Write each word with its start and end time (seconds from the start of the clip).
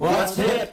What's 0.00 0.38
Hip? 0.38 0.70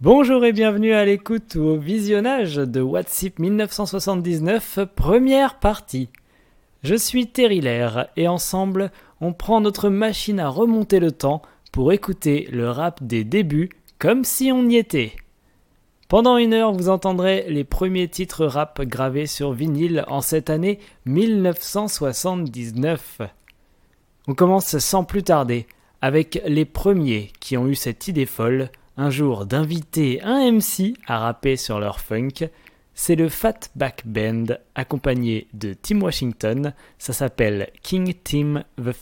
Bonjour 0.00 0.44
et 0.44 0.52
bienvenue 0.52 0.92
à 0.92 1.04
l'écoute 1.04 1.56
ou 1.56 1.62
au 1.62 1.76
visionnage 1.76 2.54
de 2.54 2.80
What's 2.80 3.24
Hip 3.24 3.40
1979, 3.40 4.78
première 4.94 5.58
partie. 5.58 6.08
Je 6.84 6.94
suis 6.94 7.26
Terry 7.26 7.60
Lair 7.60 8.06
et 8.16 8.28
ensemble, 8.28 8.92
on 9.20 9.32
prend 9.32 9.60
notre 9.60 9.88
machine 9.88 10.38
à 10.38 10.48
remonter 10.48 11.00
le 11.00 11.10
temps 11.10 11.42
pour 11.72 11.92
écouter 11.92 12.46
le 12.52 12.70
rap 12.70 13.02
des 13.02 13.24
débuts 13.24 13.70
comme 13.98 14.22
si 14.22 14.52
on 14.52 14.68
y 14.68 14.76
était. 14.76 15.16
Pendant 16.06 16.36
une 16.36 16.54
heure, 16.54 16.70
vous 16.70 16.90
entendrez 16.90 17.44
les 17.48 17.64
premiers 17.64 18.06
titres 18.06 18.46
rap 18.46 18.80
gravés 18.82 19.26
sur 19.26 19.50
vinyle 19.50 20.04
en 20.06 20.20
cette 20.20 20.48
année 20.48 20.78
1979. 21.06 23.20
On 24.28 24.34
commence 24.34 24.78
sans 24.78 25.02
plus 25.02 25.24
tarder 25.24 25.66
avec 26.00 26.40
les 26.46 26.64
premiers 26.64 27.30
qui 27.40 27.56
ont 27.56 27.66
eu 27.66 27.74
cette 27.74 28.08
idée 28.08 28.26
folle 28.26 28.70
un 28.96 29.10
jour 29.10 29.46
d'inviter 29.46 30.20
un 30.22 30.50
MC 30.50 30.94
à 31.06 31.18
rapper 31.18 31.56
sur 31.56 31.78
leur 31.78 32.00
funk. 32.00 32.48
C'est 32.94 33.16
le 33.16 33.28
Fatback 33.28 34.02
Band 34.04 34.46
accompagné 34.74 35.46
de 35.54 35.72
Tim 35.72 36.00
Washington. 36.00 36.74
Ça 36.98 37.12
s'appelle 37.12 37.70
King 37.82 38.12
Tim 38.24 38.64
the 38.76 38.92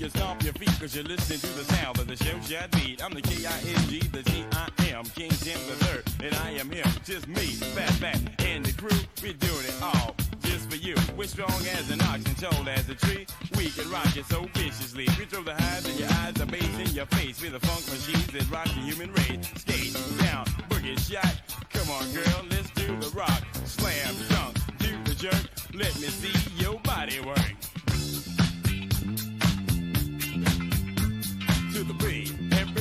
you 0.00 0.08
stomp 0.08 0.42
your 0.42 0.54
feet 0.54 0.70
because 0.70 0.94
you're 0.94 1.04
listening 1.04 1.40
to 1.40 1.58
the 1.58 1.64
sound 1.74 1.98
of 1.98 2.06
the 2.06 2.16
show 2.16 2.40
shot 2.40 2.70
beat. 2.70 3.04
I'm 3.04 3.12
the 3.12 3.20
K-I-N-G, 3.20 3.98
the 4.08 4.22
T-I-M, 4.22 5.04
King 5.14 5.28
Tim 5.28 5.60
the 5.68 5.76
Third, 5.84 6.04
and 6.24 6.34
I 6.36 6.52
am 6.52 6.70
him, 6.70 6.86
just 7.04 7.28
me, 7.28 7.46
Fat 7.76 7.90
Fat, 8.00 8.18
and 8.46 8.64
the 8.64 8.72
crew. 8.72 8.96
We're 9.22 9.34
doing 9.34 9.66
it 9.66 9.74
all 9.82 10.16
just 10.40 10.70
for 10.70 10.76
you. 10.76 10.96
We're 11.18 11.26
strong 11.26 11.52
as 11.76 11.90
an 11.90 12.00
ox 12.00 12.24
and 12.24 12.38
tall 12.38 12.66
as 12.66 12.88
a 12.88 12.94
tree. 12.94 13.26
We 13.58 13.68
can 13.70 13.90
rock 13.90 14.16
it 14.16 14.24
so 14.24 14.48
viciously. 14.54 15.06
We 15.18 15.26
throw 15.26 15.42
the 15.42 15.54
highs 15.54 15.86
in 15.86 15.98
your 15.98 16.08
eyes, 16.24 16.32
the 16.32 16.46
bass 16.46 16.78
in 16.78 16.94
your 16.94 17.06
face. 17.06 17.42
We're 17.42 17.50
the 17.50 17.60
funk 17.60 17.84
machines 17.88 18.26
that 18.28 18.50
rock 18.50 18.68
the 18.68 18.80
human 18.80 19.12
race. 19.12 19.52
Skate 19.56 19.92
down, 20.24 20.46
boogie 20.70 20.98
shot. 20.98 21.42
Come 21.74 21.90
on, 21.90 22.10
girl, 22.12 22.44
let's 22.48 22.70
do 22.70 22.86
the 22.96 23.10
rock. 23.14 23.42
Slam, 23.66 24.14
dunk, 24.30 24.56
do 24.78 24.96
the 25.04 25.14
jerk. 25.14 25.44
Let 25.74 25.94
me 26.00 26.08
see 26.08 26.32
your 26.56 26.78
body 26.80 27.20
work. 27.20 27.36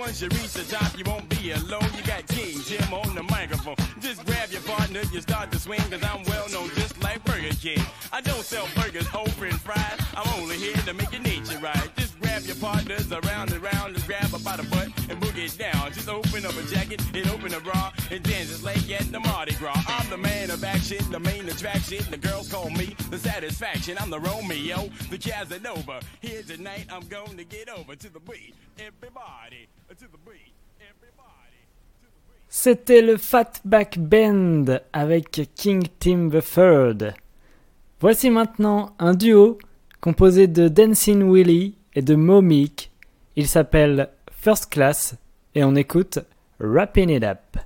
Once 0.07 0.21
you 0.21 0.30
reach 0.30 0.54
the 0.54 0.63
top, 0.74 0.98
you 0.98 1.04
won't 1.04 1.27
be 1.27 1.51
alone. 1.51 1.83
You 1.98 2.01
got 2.04 2.25
King 2.27 2.57
Tim 2.62 2.94
on 2.94 3.13
the 3.13 3.24
microphone. 3.24 3.75
Just 4.00 4.25
grab 4.25 4.50
your 4.51 4.62
partner, 4.62 5.01
you 5.12 5.19
start 5.19 5.51
to 5.51 5.59
swing, 5.59 5.81
cause 5.92 6.01
I'm 6.01 6.24
well 6.24 6.48
known 6.48 6.69
just 6.75 7.04
like 7.04 7.21
Burger 7.25 7.54
King. 7.62 7.83
I 8.13 8.21
don't 8.21 8.42
sell 8.42 8.65
burgers, 8.74 9.06
whole 9.06 9.27
french 9.36 9.56
fries. 9.56 10.00
I'm 10.15 10.42
only 10.42 10.56
here 10.56 10.77
to 10.88 10.94
make 10.94 11.12
your 11.12 11.21
nature 11.24 11.59
right. 11.59 11.89
Just 11.98 12.18
grab 12.21 12.44
your 12.44 12.56
partners 12.56 13.12
around 13.12 13.51
and 13.51 13.62
round 13.62 13.95
and 13.95 14.06
grab 14.06 14.31
her 14.31 14.39
by 14.39 14.56
the 14.56 14.63
butt 14.63 14.88
and 15.09 15.19
boogie 15.19 15.54
it 15.54 15.57
down. 15.57 15.92
Just 15.92 16.07
open 16.07 16.45
up 16.45 16.56
a 16.56 16.63
jacket 16.74 17.01
and 17.13 17.30
open 17.30 17.53
a 17.53 17.60
bra 17.60 17.92
and 18.10 18.24
dance 18.24 18.48
just 18.48 18.63
like 18.63 18.89
at 18.89 19.12
the 19.12 19.19
Mardi 19.19 19.56
Gras. 19.56 19.83
I'm 19.89 20.10
the 20.10 20.18
man 20.18 20.51
of 20.51 20.63
action, 20.63 21.03
the 21.12 21.19
main 21.19 21.50
attraction. 21.50 22.00
The 22.10 22.18
girls 22.18 22.50
call 22.50 22.69
me 22.69 22.95
C'était 32.50 33.02
le 33.02 33.18
Fatback 33.18 34.00
Band 34.00 34.66
avec 34.94 35.42
King 35.56 35.84
Tim 36.00 36.30
the 36.30 36.42
Third. 36.42 37.14
Voici 38.00 38.30
maintenant 38.30 38.96
un 39.00 39.14
duo 39.14 39.58
composé 40.00 40.48
de 40.48 40.68
Dancing 40.68 41.24
Willie 41.24 41.76
et 41.94 42.02
de 42.02 42.16
Momik. 42.16 42.92
Il 43.36 43.48
s'appelle 43.48 44.10
First 44.32 44.70
Class 44.70 45.16
et 45.56 45.64
on 45.64 45.76
écoute 45.76 46.20
Wrapping 46.60 47.10
It 47.10 47.24
Up. 47.24 47.58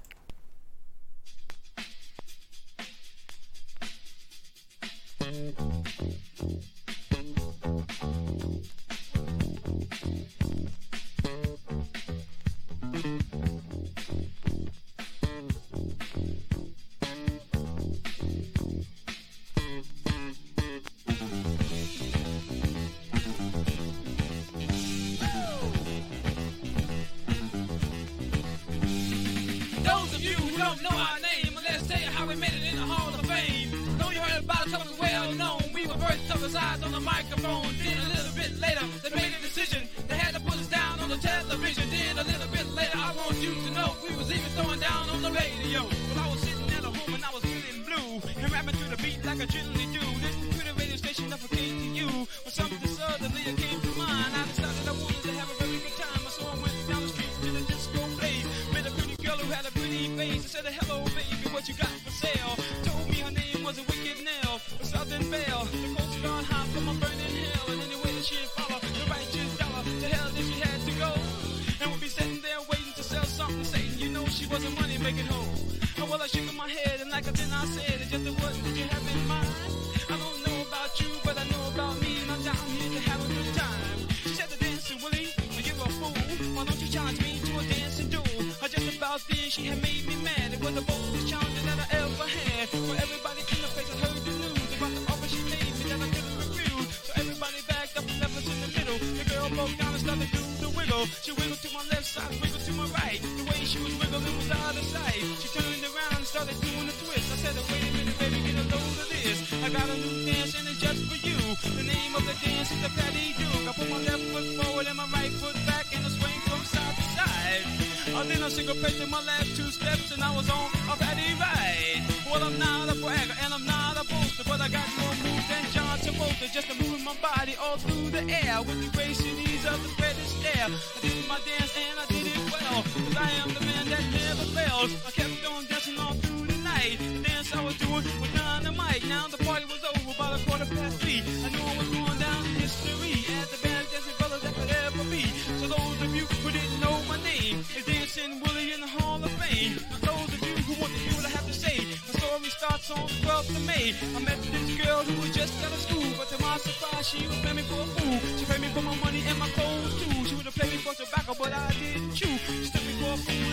I 134.81 135.11
kept 135.13 135.45
on 135.45 135.63
dancing 135.69 135.99
all 135.99 136.13
through 136.13 136.47
the 136.47 136.57
night. 136.63 136.97
The 136.97 137.21
dance 137.29 137.53
I 137.53 137.63
was 137.63 137.77
doing 137.77 138.01
was 138.01 138.31
dynamite. 138.33 139.05
Now 139.05 139.27
the 139.27 139.37
party 139.45 139.65
was 139.69 139.77
over 139.85 140.13
by 140.17 140.33
the 140.33 140.41
quarter 140.49 140.65
past 140.65 140.97
three. 140.97 141.21
I 141.21 141.49
knew 141.53 141.61
I 141.61 141.77
was 141.77 141.89
going 141.93 142.17
down 142.17 142.41
in 142.49 142.65
history 142.65 143.13
as 143.37 143.47
the 143.53 143.61
best 143.61 143.93
dancing 143.93 144.17
brothers 144.17 144.41
that 144.41 144.53
could 144.57 144.73
ever 144.73 145.03
be. 145.05 145.21
So 145.61 145.69
those 145.69 145.97
of 146.01 146.09
you 146.17 146.25
who 146.25 146.49
didn't 146.49 146.79
know 146.81 146.97
my 147.05 147.21
name 147.21 147.61
is 147.77 147.85
dancing 147.85 148.41
Willie 148.41 148.73
in 148.73 148.81
the 148.81 148.89
Hall 148.97 149.21
of 149.21 149.29
Fame. 149.37 149.77
For 149.93 150.01
those 150.01 150.29
of 150.33 150.41
you 150.41 150.57
who 150.65 150.73
want 150.81 150.89
to 150.89 150.99
hear 151.05 151.13
what 151.13 151.25
I 151.29 151.33
have 151.37 151.45
to 151.45 151.53
say, 151.53 151.77
my 151.77 152.13
story 152.17 152.49
starts 152.49 152.89
on 152.89 153.05
the 153.05 153.21
12th 153.21 153.53
of 153.53 153.63
May. 153.69 153.93
I 154.17 154.19
met 154.25 154.41
this 154.49 154.81
girl 154.81 155.05
who 155.05 155.13
was 155.21 155.29
just 155.29 155.53
out 155.61 155.77
of 155.77 155.81
school, 155.85 156.09
but 156.17 156.25
to 156.33 156.41
my 156.41 156.57
surprise, 156.57 157.05
she 157.05 157.21
was 157.29 157.37
paying 157.45 157.61
me 157.61 157.65
for 157.69 157.85
a 157.85 157.89
fool. 158.01 158.17
She 158.33 158.45
paid 158.49 158.61
me 158.65 158.69
for 158.73 158.81
my 158.81 158.97
money 159.05 159.21
and 159.29 159.37
my 159.37 159.49
clothes 159.53 159.93
too. 160.01 160.25
She 160.25 160.33
would 160.33 160.49
have 160.49 160.57
played 160.57 160.73
me 160.73 160.81
for 160.81 160.97
tobacco, 160.97 161.37
but 161.37 161.53
I 161.53 161.69
didn't 161.77 162.17
chew. 162.17 162.33
She 162.65 162.80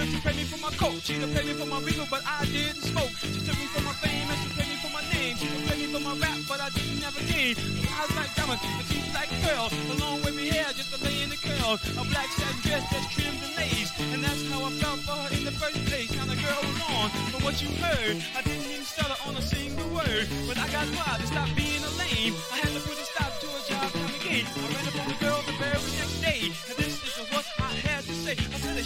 and 0.00 0.10
she 0.10 0.18
paid 0.20 0.36
me 0.36 0.44
for 0.44 0.60
my 0.62 0.70
coat. 0.76 1.00
She'd 1.02 1.20
have 1.20 1.32
paid 1.34 1.46
me 1.46 1.54
for 1.54 1.66
my 1.66 1.80
regal, 1.80 2.06
but 2.10 2.22
I 2.26 2.44
didn't 2.46 2.82
smoke. 2.82 3.12
She 3.20 3.40
took 3.42 3.58
me 3.58 3.66
for 3.74 3.82
my 3.82 3.94
fame 3.98 4.28
and 4.30 4.38
she 4.42 4.48
paid 4.54 4.68
me 4.70 4.76
for 4.82 4.92
my 4.94 5.04
name. 5.12 5.36
She 5.36 5.46
would 5.50 5.64
pay 5.68 5.76
me 5.78 5.86
for 5.92 6.00
my 6.00 6.14
rap, 6.18 6.38
but 6.48 6.60
I 6.60 6.70
didn't 6.70 7.02
a 7.02 7.24
game. 7.26 7.56
Her 7.56 8.02
eyes 8.02 8.12
like 8.16 8.32
diamonds, 8.34 8.62
her 8.62 8.86
teeth 8.90 9.10
like 9.14 9.30
pearl. 9.42 9.66
A 9.72 9.94
long 9.98 10.22
wavy 10.22 10.48
hair 10.48 10.70
just 10.74 10.94
to 10.94 10.98
lay 11.04 11.22
in 11.22 11.30
the 11.30 11.40
curl. 11.40 11.78
A 11.98 12.04
black 12.10 12.30
satin 12.36 12.60
dress 12.62 12.84
just 12.92 13.10
trimmed 13.10 13.42
and 13.42 13.54
laid. 13.56 13.68
face. 13.88 14.12
And 14.12 14.22
that's 14.22 14.42
how 14.50 14.64
I 14.64 14.70
felt 14.70 15.00
for 15.00 15.12
her 15.12 15.30
in 15.36 15.44
the 15.44 15.52
first 15.52 15.78
place. 15.86 16.10
Now 16.16 16.26
the 16.26 16.36
girl 16.36 16.60
was 16.62 16.80
on 16.90 17.10
from 17.30 17.44
what 17.44 17.56
you 17.62 17.68
heard. 17.82 18.16
I 18.36 18.42
didn't 18.42 18.70
even 18.70 18.84
stutter 18.84 19.18
on 19.26 19.36
a 19.36 19.42
single 19.42 19.88
word. 19.90 20.26
But 20.48 20.58
I 20.58 20.66
got 20.68 20.86
wild 20.96 21.20
to 21.20 21.26
stop 21.26 21.48
being 21.56 21.82
a 21.82 21.92
lame. 22.00 22.34
I 22.52 22.56
had 22.62 22.72
to 22.76 22.80
put 22.80 22.96
a 22.98 23.06
stop 23.12 23.32
to 23.42 23.46
a 23.46 23.60
job 23.70 23.88
time 23.92 24.14
again. 24.20 24.44
I 24.46 24.66
ran 24.74 24.84
up 24.88 24.96
on 25.02 25.06
the 25.08 25.18
girl 25.24 25.40
the 25.46 25.52
very 25.58 25.90
next 25.98 26.20
day. 26.20 26.27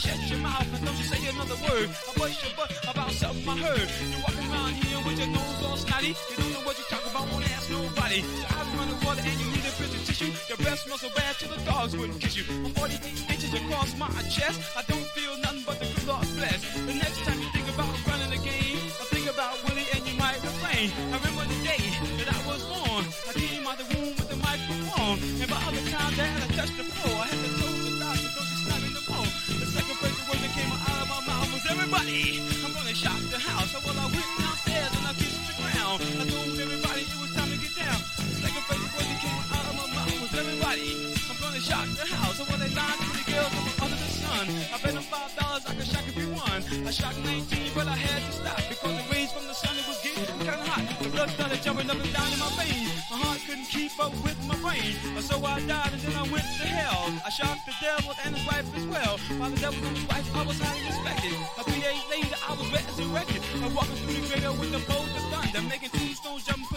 Shut 0.02 0.18
your 0.26 0.38
mouth 0.42 0.66
and 0.74 0.84
don't 0.84 0.98
you 0.98 1.06
say 1.06 1.22
another 1.30 1.54
word. 1.62 1.86
I 1.86 2.10
bust 2.18 2.42
your 2.42 2.52
butt 2.58 2.70
about 2.90 3.12
something 3.12 3.48
I 3.48 3.56
heard. 3.56 3.88
You 4.10 4.18
walking 4.26 4.48
around 4.50 4.74
here 4.82 5.00
with 5.06 5.18
your 5.22 5.30
nose 5.30 5.62
all 5.62 5.76
snotty. 5.76 6.12
You 6.30 6.36
don't 6.36 6.52
know 6.52 6.64
what 6.66 6.76
you 6.78 6.86
talk 6.90 7.04
about, 7.06 7.30
won't 7.30 7.46
ask 7.54 7.70
nobody. 7.70 8.18
I 8.50 8.58
was 8.58 8.70
running 8.74 8.98
water 9.06 9.22
and 9.22 9.38
you 9.38 9.48
need 9.54 9.62
a 9.62 9.72
of 9.78 10.02
tissue. 10.02 10.32
Your 10.50 10.58
breath 10.58 10.80
smells 10.82 11.02
so 11.06 11.10
bad 11.14 11.38
till 11.38 11.54
the 11.54 11.62
dogs 11.62 11.96
wouldn't 11.96 12.20
kiss 12.20 12.34
you. 12.36 12.44
I'm 12.50 12.74
48 12.74 13.30
inches 13.30 13.54
across 13.54 13.96
my 13.96 14.10
chest. 14.26 14.58
I 14.74 14.82
don't 14.90 15.06
feel 15.14 15.38
nothing 15.38 15.62
but 15.66 15.78
the 15.78 15.86
good 15.86 16.06
Lord 16.10 16.26
bless. 16.34 16.60
The 16.74 16.94
next 16.98 17.22
time 17.22 17.38
you 17.38 17.48
think 17.54 17.61
I 46.92 46.94
shocked 46.94 47.24
19, 47.24 47.72
but 47.72 47.88
I 47.88 47.96
had 47.96 48.20
to 48.20 48.32
stop 48.36 48.60
because 48.68 48.92
the 48.92 49.06
rays 49.08 49.32
from 49.32 49.48
the 49.48 49.56
sun 49.56 49.72
it 49.80 49.88
was 49.88 49.96
getting 50.04 50.28
kind 50.44 50.60
of 50.60 50.68
hot. 50.68 50.84
The 51.00 51.08
blood 51.08 51.30
started 51.30 51.62
jumping 51.64 51.88
up 51.88 51.96
and 51.96 52.12
down 52.12 52.28
in 52.28 52.36
my 52.36 52.52
veins. 52.60 52.92
My 53.08 53.16
heart 53.16 53.40
couldn't 53.48 53.64
keep 53.64 53.96
up 53.96 54.12
with 54.20 54.36
my 54.44 54.60
brain. 54.60 54.92
So 55.24 55.40
I 55.40 55.64
died 55.64 55.96
and 55.96 56.02
then 56.04 56.12
I 56.20 56.28
went 56.28 56.44
to 56.44 56.68
hell. 56.68 57.08
I 57.24 57.32
shocked 57.32 57.64
the 57.64 57.72
devil 57.80 58.12
and 58.28 58.36
his 58.36 58.44
wife 58.44 58.68
as 58.76 58.84
well. 58.84 59.16
While 59.40 59.48
the 59.48 59.60
devil 59.64 59.80
and 59.88 59.96
his 59.96 60.04
wife, 60.04 60.28
I 60.36 60.44
was 60.44 60.60
highly 60.60 60.84
respected. 60.84 61.32
A 61.56 61.64
three 61.64 61.80
days 61.80 62.04
later, 62.12 62.36
I 62.44 62.52
was 62.60 62.68
resurrected. 62.68 63.40
I 63.40 63.68
walking 63.72 63.96
through 63.96 64.12
the 64.12 64.28
graveyard 64.28 64.60
with 64.60 64.72
the 64.76 64.84
bolt 64.84 65.08
of 65.16 65.24
thunder, 65.32 65.64
making 65.72 65.96
tombstones 65.96 66.44
jump, 66.44 66.68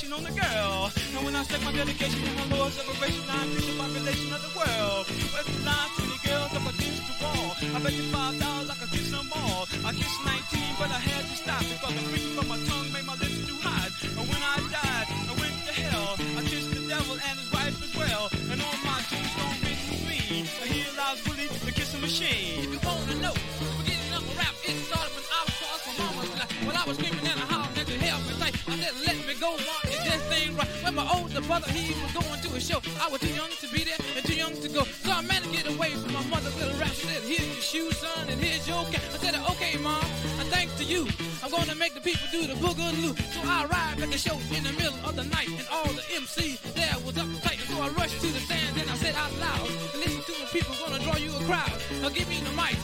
operation 0.00 0.12
on 0.12 0.22
the 0.22 0.40
girl. 0.40 0.90
And 1.16 1.24
when 1.24 1.36
I 1.36 1.42
set 1.44 1.62
my 1.62 1.72
dedication 1.72 2.20
to 2.24 2.32
my 2.32 2.56
Lord's 2.56 2.74
separation, 2.76 3.24
I 3.28 3.44
increase 3.44 3.66
the 3.66 3.76
population 3.76 4.32
of 4.32 4.40
the 4.40 4.52
world. 4.56 5.04
With 5.08 5.64
line 5.64 5.90
20 5.96 6.28
girls 6.28 6.52
up 6.56 6.66
against 6.72 7.02
the 7.08 7.16
wall. 7.24 7.56
I 7.60 7.78
bet 7.82 7.92
you 7.92 8.04
five 8.08 8.38
dollars 8.40 8.70
I 8.70 8.74
could 8.80 8.90
kiss 8.90 9.10
them 9.10 9.28
all. 9.32 9.68
I 9.84 9.92
kissed 9.92 10.20
19, 10.24 10.76
but 10.78 10.90
I 10.90 11.00
had 11.00 11.24
to 11.28 11.36
stop 11.36 11.60
because 11.60 11.94
the 11.94 12.04
freaking 12.08 12.34
from 12.36 12.48
my 12.48 12.58
tongue 12.64 12.92
made 12.92 13.04
my 13.04 13.16
lips 13.16 13.40
too 13.46 13.58
hot. 13.60 13.90
And 14.00 14.24
when 14.24 14.40
I 14.40 14.56
died, 14.72 15.06
I 15.28 15.32
went 15.36 15.56
to 15.68 15.72
hell. 15.72 16.16
I 16.38 16.42
kissed 16.48 16.70
the 16.72 16.82
devil 16.88 17.16
and 17.20 17.36
his 17.36 17.50
wife 17.52 17.76
as 17.84 17.92
well. 17.96 18.24
And 18.50 18.58
on 18.60 18.78
my 18.84 19.00
tombstone 19.10 19.56
written 19.60 20.00
me, 20.08 20.48
here 20.72 20.92
lies 20.96 21.20
Willie, 21.28 21.48
the 21.66 21.72
kissing 21.72 22.00
machine. 22.00 22.69
Older 31.40 31.48
brother, 31.48 31.72
he 31.72 31.94
was 32.02 32.12
going 32.12 32.40
to 32.42 32.48
a 32.52 32.60
show, 32.60 32.80
I 33.00 33.08
was 33.08 33.20
too 33.20 33.32
young 33.32 33.48
to 33.48 33.68
be 33.72 33.84
there 33.84 33.96
and 34.14 34.24
too 34.26 34.34
young 34.34 34.52
to 34.60 34.68
go. 34.68 34.84
So 34.84 35.10
I 35.10 35.22
managed 35.22 35.48
to 35.48 35.56
get 35.56 35.66
away 35.72 35.90
from 35.96 36.12
my 36.12 36.24
mother 36.28 36.50
little 36.60 36.76
rap. 36.76 36.92
She 36.92 37.06
said, 37.06 37.22
here's 37.22 37.48
your 37.48 37.64
shoes, 37.64 37.96
son, 37.96 38.28
and 38.28 38.38
here's 38.40 38.68
your 38.68 38.84
cap. 38.92 39.00
I 39.14 39.16
said, 39.16 39.34
okay, 39.56 39.78
mom, 39.78 40.04
and 40.36 40.48
thanks 40.52 40.76
to 40.76 40.84
you, 40.84 41.08
I'm 41.42 41.50
gonna 41.50 41.74
make 41.74 41.94
the 41.94 42.00
people 42.00 42.26
do 42.30 42.46
the 42.46 42.54
boogaloo. 42.60 43.16
So 43.32 43.40
I 43.44 43.64
arrived 43.64 44.02
at 44.02 44.10
the 44.10 44.18
show 44.18 44.36
in 44.52 44.64
the 44.64 44.72
middle 44.76 45.00
of 45.00 45.16
the 45.16 45.24
night, 45.24 45.48
and 45.48 45.66
all 45.72 45.88
the 45.88 46.04
MCs 46.12 46.60
there 46.74 46.96
was 47.06 47.16
uptight. 47.16 47.60
So 47.72 47.80
I 47.80 47.88
rushed 47.96 48.20
to 48.20 48.28
the 48.28 48.40
stand 48.40 48.76
and 48.76 48.90
I 48.90 48.96
said 48.96 49.14
out 49.14 49.32
loud, 49.40 49.68
listen 49.96 50.20
to 50.20 50.34
the 50.44 50.48
people, 50.52 50.76
gonna 50.76 51.00
draw 51.00 51.16
you 51.16 51.32
a 51.32 51.40
crowd. 51.48 51.72
Now 52.02 52.10
give 52.10 52.28
me 52.28 52.40
the 52.44 52.52
mic 52.52 52.76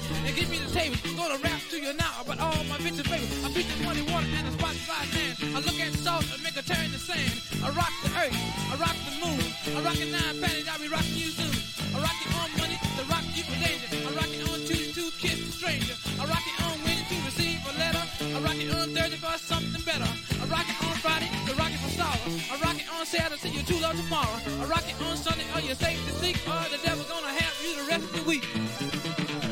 I 9.77 9.83
rock 9.85 10.01
it 10.01 10.09
nine 10.09 10.41
panties, 10.41 10.65
I'll 10.73 10.81
be 10.81 10.89
rocking 10.89 11.21
you 11.21 11.29
soon. 11.37 11.53
I 11.93 12.01
rock 12.01 12.17
it 12.17 12.33
on 12.33 12.49
money, 12.57 12.81
to 12.81 13.03
rock 13.13 13.29
you 13.37 13.45
for 13.45 13.61
danger. 13.61 13.89
I 13.93 14.11
rock 14.17 14.33
it 14.33 14.41
on 14.49 14.59
Tuesday 14.65 14.89
to 14.97 15.13
kiss 15.21 15.37
a 15.37 15.53
stranger. 15.53 15.93
I 16.17 16.25
rock 16.25 16.41
it 16.49 16.57
on 16.65 16.81
Wednesday 16.81 17.13
to 17.13 17.25
receive 17.29 17.61
a 17.61 17.73
letter. 17.77 18.05
I 18.25 18.39
rock 18.41 18.57
it 18.57 18.73
on 18.73 18.89
Thursday 18.97 19.21
for 19.21 19.37
something 19.37 19.85
better. 19.85 20.09
I 20.09 20.45
rock 20.49 20.65
it 20.65 20.81
on 20.81 20.97
Friday 21.05 21.29
to 21.29 21.53
rock 21.61 21.69
it 21.77 21.81
for 21.85 21.93
sorrow. 21.93 22.25
I 22.25 22.57
rock 22.65 22.81
it 22.81 22.89
on 22.89 23.05
Saturday 23.05 23.37
to 23.37 23.49
your 23.53 23.65
true 23.69 23.85
tomorrow. 23.85 24.41
I 24.49 24.65
rock 24.65 24.89
it 24.89 24.97
on 24.97 25.17
Sunday, 25.21 25.45
are 25.53 25.61
you 25.61 25.77
safe 25.77 26.01
to 26.09 26.13
seek? 26.25 26.41
Or 26.49 26.65
the 26.73 26.81
devil 26.81 27.05
gonna 27.05 27.37
have 27.37 27.55
you 27.61 27.77
the 27.77 27.85
rest 27.85 28.05
of 28.09 28.17
the 28.17 28.25
week. 28.25 28.49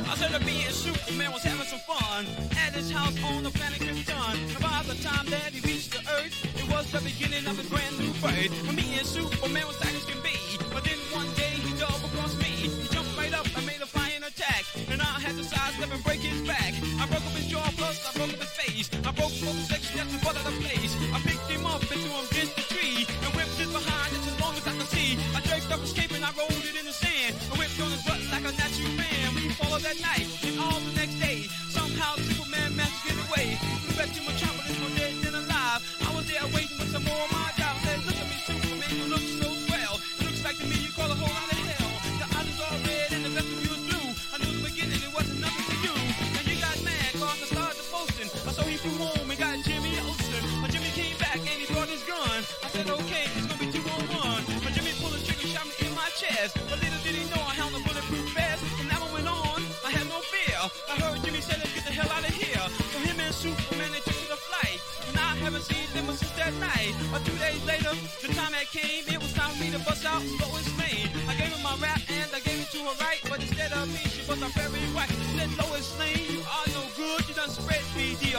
I 0.08 0.16
said 0.16 0.32
that 0.32 0.40
me 0.40 0.64
and 0.64 0.72
Superman 0.72 1.32
was 1.36 1.44
having 1.44 1.68
some 1.68 1.84
fun 1.84 2.24
at 2.64 2.72
his 2.72 2.88
house 2.90 3.12
on 3.28 3.44
the 3.44 3.52
planet 3.52 3.76
Krypton. 3.76 4.40
By 4.56 4.80
the 4.88 4.96
time 5.04 5.28
that 5.28 5.52
he 5.52 5.60
reached 5.60 5.83
was 6.74 6.90
the 6.90 7.00
beginning 7.00 7.46
of 7.46 7.56
his 7.56 7.68
brand 7.70 7.94
new 7.98 8.10
birth. 8.18 8.50
And 8.66 8.74
me 8.74 8.98
and 8.98 9.06
Superman 9.06 9.66
was 9.66 9.78
tight 9.78 9.94
as 9.94 10.04
can 10.04 10.20
be. 10.22 10.34
But 10.74 10.82
then 10.82 10.98
one 11.14 11.30
day 11.38 11.54
he 11.62 11.70
double 11.78 12.10
crossed 12.14 12.38
me. 12.38 12.50
He 12.66 12.68
jumped 12.90 13.16
right 13.16 13.32
up 13.32 13.46
and 13.56 13.64
made 13.64 13.80
a 13.80 13.86
flying 13.86 14.22
attack. 14.22 14.64
And 14.90 15.00
I 15.00 15.14
had 15.22 15.36
to 15.38 15.44
sidestep 15.44 15.94
and 15.94 16.02
break 16.02 16.20
his 16.20 16.42
back. 16.42 16.74
I 16.98 17.06
broke 17.06 17.22
up 17.22 17.34
his 17.38 17.46
jaw, 17.46 17.62
plus 17.78 18.02
I 18.02 18.10
broke 18.18 18.34
up 18.34 18.42
his 18.42 18.54
face. 18.58 18.90
I 19.06 19.10
broke 19.14 19.34
both 19.38 19.70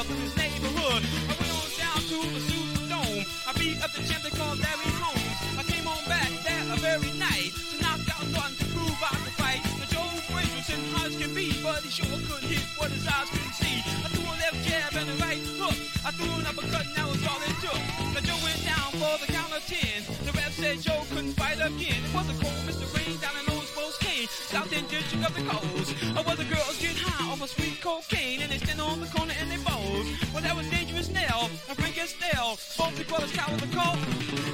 In 0.06 0.22
this 0.22 0.38
neighborhood. 0.38 1.02
I 1.02 1.34
went 1.34 1.50
on 1.50 1.66
down 1.82 1.98
to 1.98 2.18
the 2.30 2.42
Superdome. 2.46 3.26
I 3.50 3.52
beat 3.58 3.82
up 3.82 3.90
the 3.90 4.06
champ 4.06 4.22
they 4.22 4.30
called 4.38 4.62
Larry 4.62 4.86
Holmes. 5.02 5.34
I 5.58 5.64
came 5.66 5.88
on 5.90 5.98
back 6.06 6.30
that 6.46 6.66
a 6.70 6.78
very 6.78 7.10
night 7.18 7.50
to 7.74 7.76
knock 7.82 8.06
out 8.14 8.22
Norton 8.30 8.54
to 8.54 8.66
prove 8.70 8.94
I 9.02 9.18
could 9.18 9.34
fight. 9.34 9.66
The 9.82 9.88
Joe 9.90 10.06
Frazier 10.30 10.62
was 10.62 10.70
in 10.70 10.82
as 11.02 11.18
can 11.18 11.34
be, 11.34 11.58
but 11.66 11.82
he 11.82 11.90
sure 11.90 12.22
couldn't 12.22 12.46
hit 12.46 12.62
what 12.78 12.94
his 12.94 13.02
eyes 13.10 13.34
couldn't 13.34 13.58
see. 13.58 13.82
I 14.06 14.08
threw 14.14 14.30
a 14.30 14.36
left 14.46 14.60
jab 14.62 14.94
and 14.94 15.10
a 15.10 15.16
right 15.26 15.42
hook. 15.58 15.78
I 16.06 16.10
threw 16.14 16.30
an 16.38 16.46
uppercut 16.46 16.86
and 16.86 16.96
that 17.02 17.08
was 17.10 17.26
all 17.26 17.42
it 17.42 17.58
took. 17.66 17.82
The 18.14 18.22
Joe 18.22 18.38
went 18.46 18.62
down 18.62 18.90
for 19.02 19.18
the 19.26 19.30
count 19.34 19.58
of 19.58 19.66
ten. 19.66 20.06
The 20.22 20.38
ref 20.38 20.54
said 20.54 20.86
Joe 20.86 21.02
couldn't 21.10 21.34
fight 21.34 21.58
again. 21.58 21.98
It 21.98 22.14
was 22.14 22.30
a 22.30 22.38
cold 22.38 22.62
Mr. 22.70 22.86
Rain 22.94 23.18
down 23.18 23.42
in 23.42 23.50
Old 23.50 23.66
Kane. 24.06 24.30
South 24.30 24.72
End 24.72 24.86
of 24.86 25.34
the 25.34 25.44
coast. 25.50 25.92
Or 26.14 26.22
where 26.30 26.38
the 26.38 26.46
girls 26.46 26.78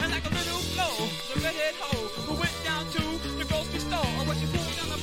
And 0.01 0.11
like 0.11 0.25
a 0.25 0.33
little 0.33 0.61
the 2.27 2.33
went 2.39 2.57
down 2.63 2.85
to 2.91 3.01
the 3.71 3.79
store. 3.79 4.11
Down 4.77 4.89
the 4.91 5.01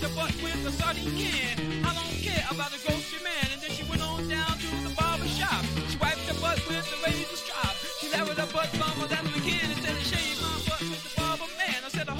them 0.00 0.14
butt 0.14 0.34
with 0.42 0.60
a. 0.64 1.56
I 1.84 1.94
don't 1.94 2.14
care 2.20 2.44
about 2.50 2.70
the 2.70 2.78
man. 3.24 3.46
And 3.52 3.60
then 3.62 3.70
she 3.70 3.84
went 3.88 4.02
on 4.02 4.28
down 4.28 4.58
to 4.58 4.68
the 4.86 4.94
barber 4.94 5.26
shop. 5.26 5.64
She 5.88 5.96
wiped 5.96 6.26
the. 6.26 6.34
She 8.00 8.08
butt 8.52 8.70
butt 10.68 10.82
with 10.82 11.02
the 11.04 11.12
barber 11.16 11.48
man. 11.56 11.78
I 11.84 11.88
said, 11.88 12.08
a 12.08 12.12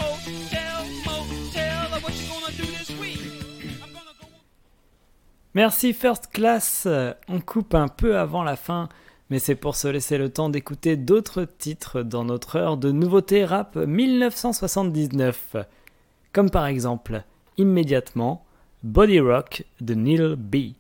what 2.01 2.15
you 2.17 2.27
gonna 2.29 2.53
do 2.57 2.67
this 2.79 2.91
week? 2.99 3.21
Merci 5.55 5.93
First 5.93 6.33
Class. 6.33 6.87
On 7.29 7.41
coupe 7.41 7.75
un 7.75 7.89
peu 7.89 8.19
avant 8.19 8.43
la 8.43 8.57
fin, 8.57 8.89
mais 9.31 9.39
c'est 9.39 9.55
pour 9.55 9.77
se 9.77 9.89
laisser 9.89 10.19
le 10.19 10.29
temps 10.29 10.51
d'écouter 10.51 10.97
d'autres 10.97 11.45
titres 11.45 12.03
dans 12.03 12.25
notre 12.25 12.57
heure 12.57 12.77
de 12.77 12.91
nouveautés 12.91 13.45
rap 13.45 13.77
1979. 13.77 15.57
Comme 16.33 16.51
par 16.51 16.67
exemple, 16.67 17.23
immédiatement, 17.57 18.45
Body 18.83 19.21
Rock 19.21 19.65
de 19.81 19.95
Neil 19.95 20.37
B. 20.37 20.75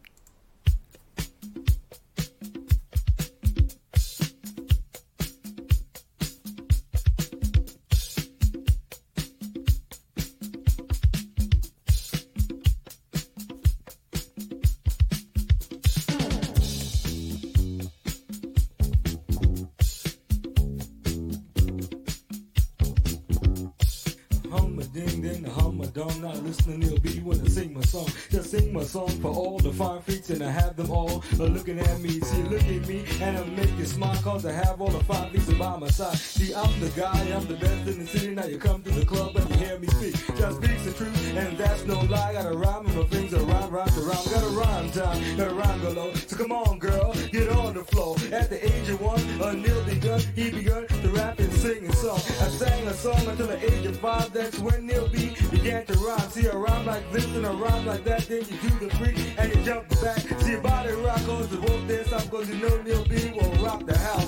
uh, 31.41 31.45
looking 31.45 31.79
at 31.79 32.01
me. 32.01 32.21
See, 32.21 32.43
look 32.45 32.63
at 32.63 32.89
me, 32.89 33.05
and 33.21 33.37
I'm 33.37 33.55
you 33.79 33.85
smart 33.85 34.23
cause 34.23 34.47
I 34.47 34.53
have 34.53 34.81
all 34.81 34.89
the 34.89 35.03
fine 35.05 35.31
freaks 35.31 35.53
by 35.55 35.77
my 35.77 35.89
side. 35.89 36.17
See, 36.17 36.55
I'm 36.55 36.81
the 36.81 36.89
guy, 36.91 37.21
I'm 37.35 37.47
the 37.47 37.55
best 37.55 37.89
in 37.89 37.99
the 37.99 38.07
city. 38.07 38.35
Now 38.35 38.47
you 38.47 38.59
come 38.59 38.83
to 38.83 38.91
the 38.91 39.05
club 39.05 39.37
and 39.37 39.49
you 39.51 39.57
hear 39.57 39.79
me 39.79 39.89
speak. 39.89 40.15
Just 40.37 40.63
speaks 40.63 40.85
the 40.85 40.93
truth, 40.93 41.37
and 41.37 41.57
that's 41.59 41.85
no 41.87 42.01
lie. 42.01 42.33
Got 42.35 42.47
a 42.47 42.57
rhyme, 42.57 42.87
and 42.87 42.97
my 42.97 43.05
things 43.05 43.35
are 43.35 43.41
rhyme, 43.41 43.71
rhyme, 43.71 43.89
rhyme. 43.89 44.25
Got 44.33 44.45
a 44.45 44.49
rhyme 44.49 44.91
time, 44.93 45.37
got 45.37 45.51
a 45.51 45.55
rhyme 45.55 45.81
below. 45.81 46.15
So 46.15 46.37
come 46.37 46.53
on, 46.53 46.79
girl, 46.79 47.15
get 47.33 47.49
on 47.51 47.75
the 47.75 47.85
floor. 47.85 48.17
At 48.33 48.51
the 48.51 48.65
age 48.65 48.89
of 48.89 49.01
one, 49.01 49.21
uh, 49.41 49.53
Neil 49.53 49.85
begun, 49.85 50.21
he 50.35 50.51
begun 50.51 50.87
to 50.87 51.09
rap 51.11 51.39
and 51.39 51.53
sing 51.53 51.87
a 51.87 51.93
song. 51.97 52.17
I 52.17 52.49
sang 52.49 52.87
a 52.87 52.95
song 52.95 53.27
until 53.27 53.49
the 53.49 53.59
age 53.73 53.87
of 53.87 53.99
five. 53.99 54.33
That's 54.33 54.59
when 54.59 54.87
Neil 54.87 55.09
B 55.09 55.35
began 55.51 55.85
to 55.87 55.95
rhyme. 55.95 56.31
See 56.31 56.47
a 56.47 56.57
rhyme 56.57 56.87
like 56.87 57.11
this 57.13 57.27
and 57.27 57.47
a 57.47 57.51
rhyme 57.51 57.87
like 57.87 58.05
that. 58.05 58.29
Then 58.29 58.43
you 58.49 58.57
do 58.69 58.87
the 58.87 58.97
freak 58.97 59.19
and 59.39 59.55
you 59.55 59.63
jump 59.65 59.89
back. 60.01 60.34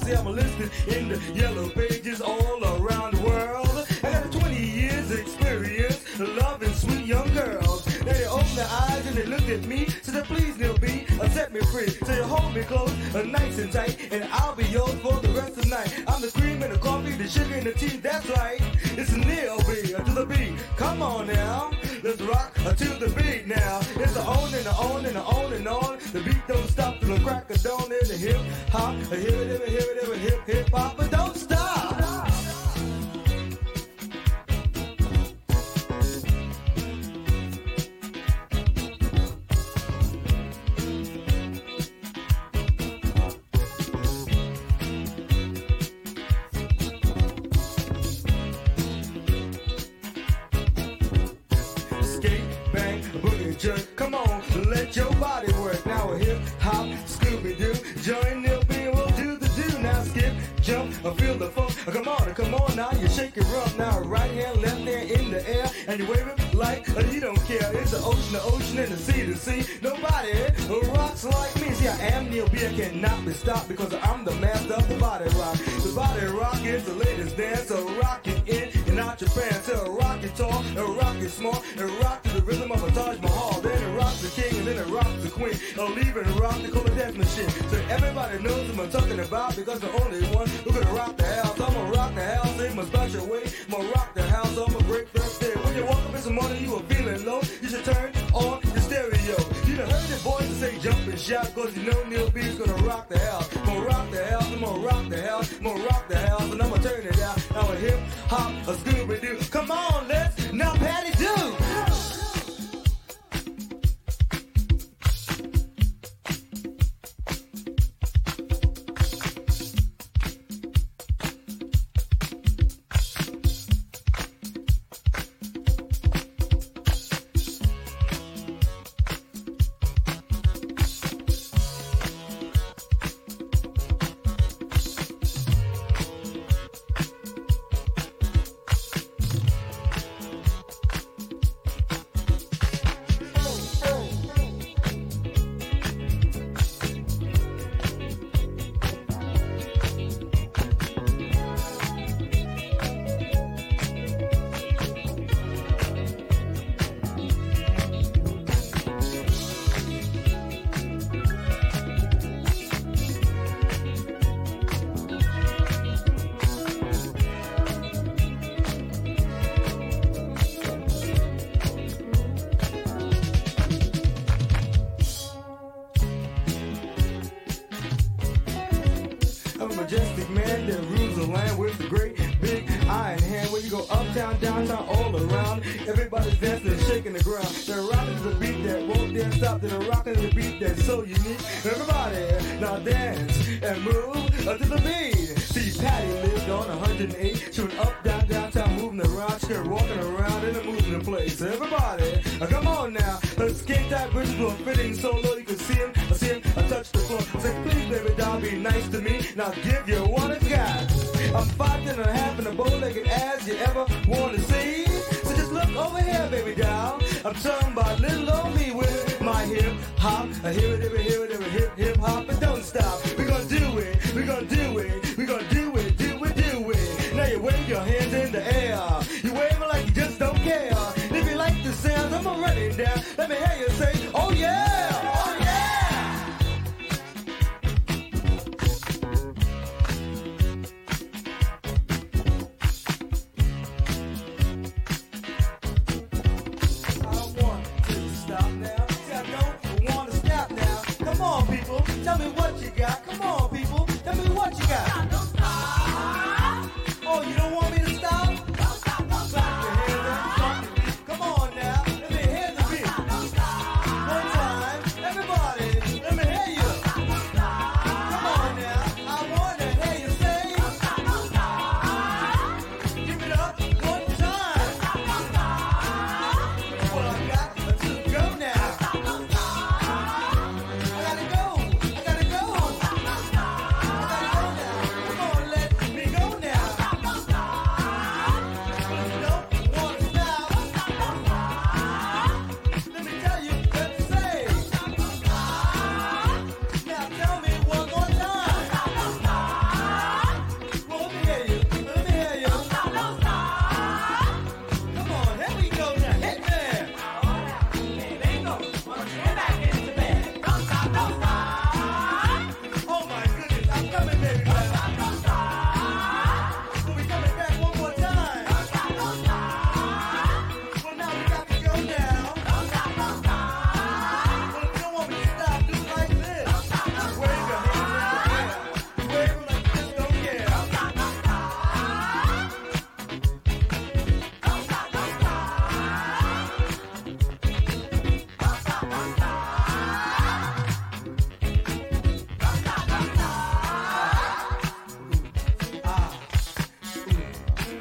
See 0.06 0.14
I'm 0.14 0.24
a 0.24 0.30
listed 0.30 0.70
in 0.86 1.08
the 1.08 1.18
yellow 1.34 1.68
pages 1.68 1.85
they 8.66 8.72
their 8.72 8.90
eyes 8.90 9.06
and 9.06 9.16
they 9.16 9.26
look 9.26 9.48
at 9.48 9.64
me. 9.66 9.86
Said, 10.02 10.24
please 10.24 10.58
Neil 10.58 10.76
B, 10.78 11.06
uh, 11.20 11.28
set 11.28 11.52
me 11.52 11.60
free. 11.72 11.88
So 11.88 12.12
you 12.14 12.22
hold 12.22 12.54
me 12.54 12.62
close, 12.62 12.92
uh, 13.14 13.22
nice 13.22 13.58
and 13.58 13.72
tight, 13.72 14.12
and 14.12 14.24
I'll 14.32 14.54
be 14.54 14.64
yours 14.64 14.94
for 15.02 15.20
the 15.20 15.28
rest 15.30 15.56
of 15.56 15.64
the 15.64 15.68
night. 15.68 16.04
I'm 16.08 16.20
the 16.20 16.30
cream 16.30 16.62
and 16.62 16.72
the 16.72 16.78
coffee, 16.78 17.12
the 17.12 17.28
sugar 17.28 17.54
and 17.54 17.66
the 17.66 17.72
tea. 17.72 17.96
That's 17.98 18.28
right. 18.30 18.60
It's 18.96 19.12
Neil 19.12 19.58
B 19.58 19.92
to 19.92 20.12
the 20.12 20.26
beat. 20.26 20.54
Come 20.76 21.02
on 21.02 21.26
now, 21.26 21.70
let's 22.02 22.20
rock 22.22 22.54
to 22.54 22.88
the 22.98 23.12
beat 23.16 23.46
now. 23.46 23.80
It's 23.96 24.14
the 24.14 24.22
on 24.22 24.54
and 24.54 24.64
the 24.64 24.72
on 24.72 25.06
and 25.06 25.16
the 25.16 25.22
on 25.22 25.52
and 25.52 25.68
on. 25.68 25.98
The 26.12 26.20
beat 26.20 26.46
don't 26.48 26.68
stop 26.68 27.00
till 27.00 27.14
the 27.14 27.20
crack 27.20 27.50
of 27.50 27.62
dawn 27.62 27.84
in 27.84 28.08
the 28.08 28.16
hip 28.16 28.40
hop. 28.70 28.94
a 29.12 29.16
Hip 29.16 29.34
hip 29.34 29.68
hip 29.68 30.14
hip 30.16 30.46
hip 30.46 30.68
hop, 30.70 30.96
but 30.96 31.10
don't 31.10 31.36
stop. 31.36 31.85
Because 73.68 73.94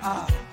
Ah. 0.08 0.45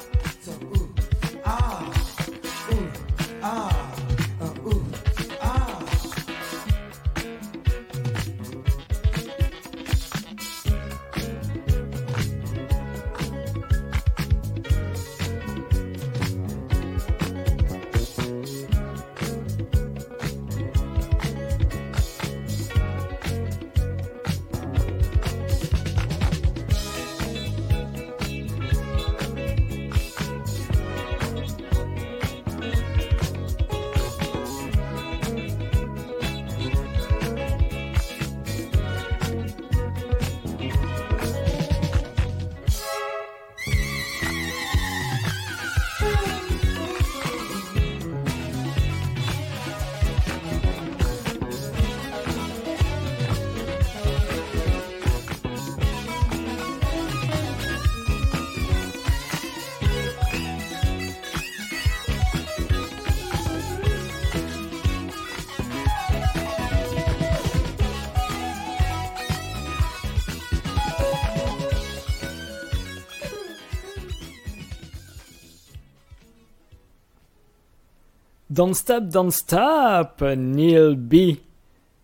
Don't 78.53 78.75
Stop, 78.75 79.05
Don't 79.05 79.31
Stop, 79.31 80.21
Neil 80.21 80.95
B. 80.95 81.38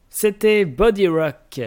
C'était 0.09 0.65
Body 0.65 1.07
Rock. 1.07 1.61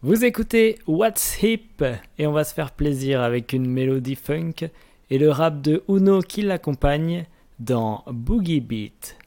Vous 0.00 0.24
écoutez 0.24 0.78
What's 0.86 1.42
Hip 1.42 1.82
et 2.16 2.28
on 2.28 2.32
va 2.32 2.44
se 2.44 2.54
faire 2.54 2.70
plaisir 2.70 3.20
avec 3.20 3.52
une 3.52 3.68
mélodie 3.68 4.14
funk 4.14 4.68
et 5.10 5.18
le 5.18 5.28
rap 5.30 5.60
de 5.60 5.82
Uno 5.88 6.20
qui 6.20 6.42
l'accompagne 6.42 7.26
dans 7.58 8.04
Boogie 8.06 8.60
Beat. 8.60 9.18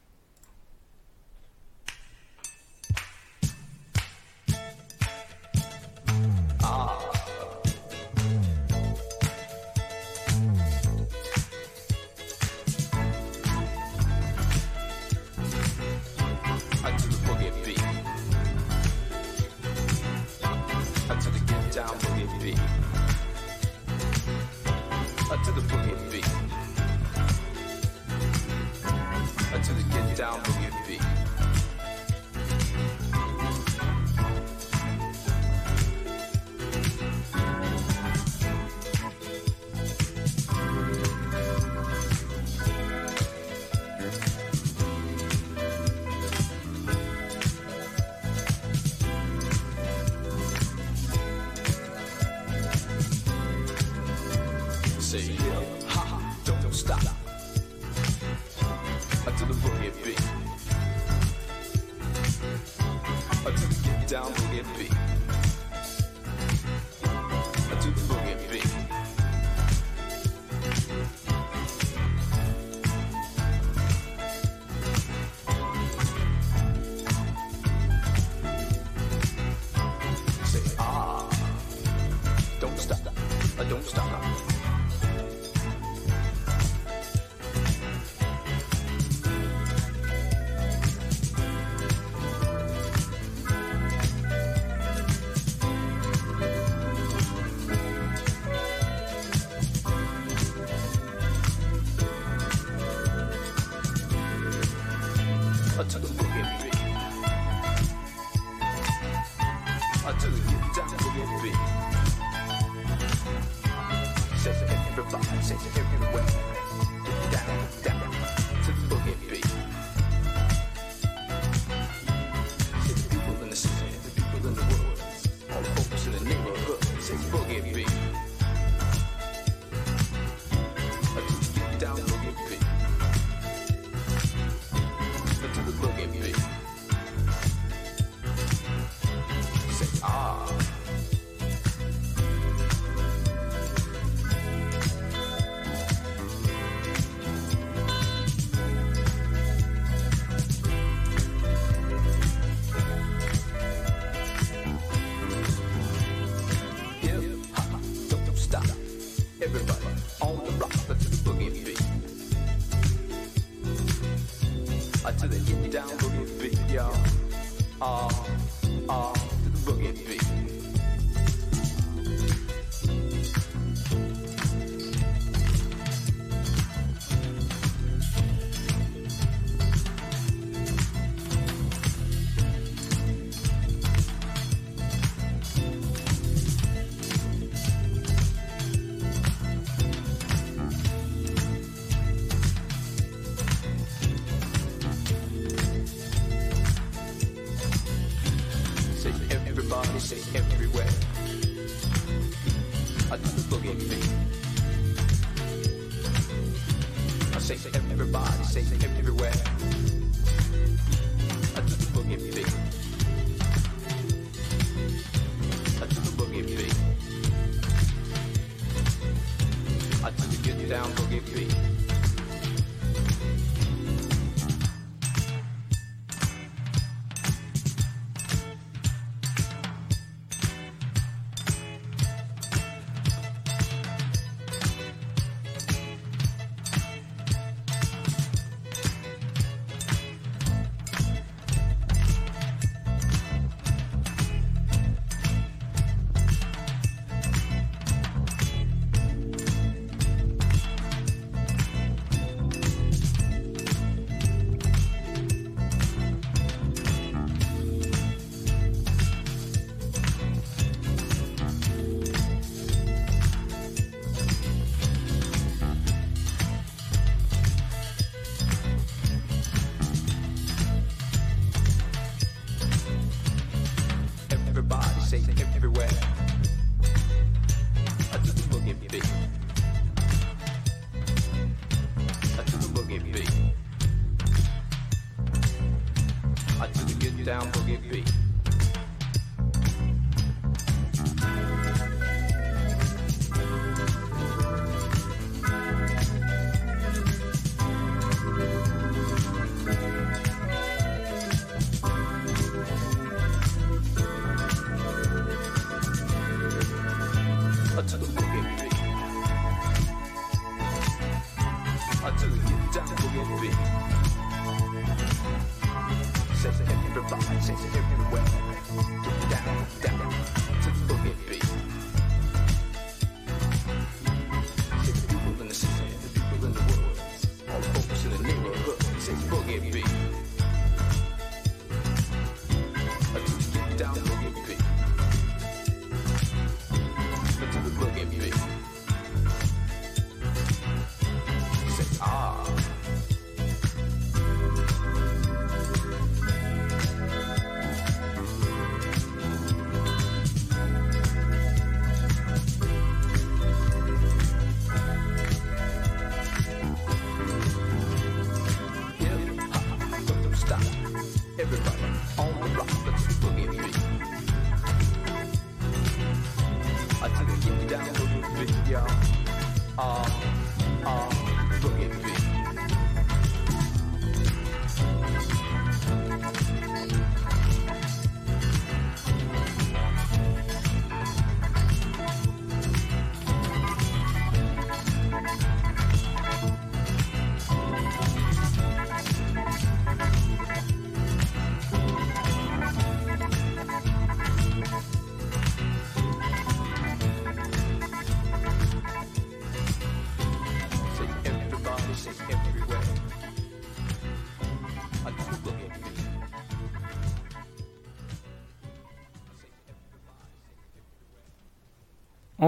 City. 22.50 22.79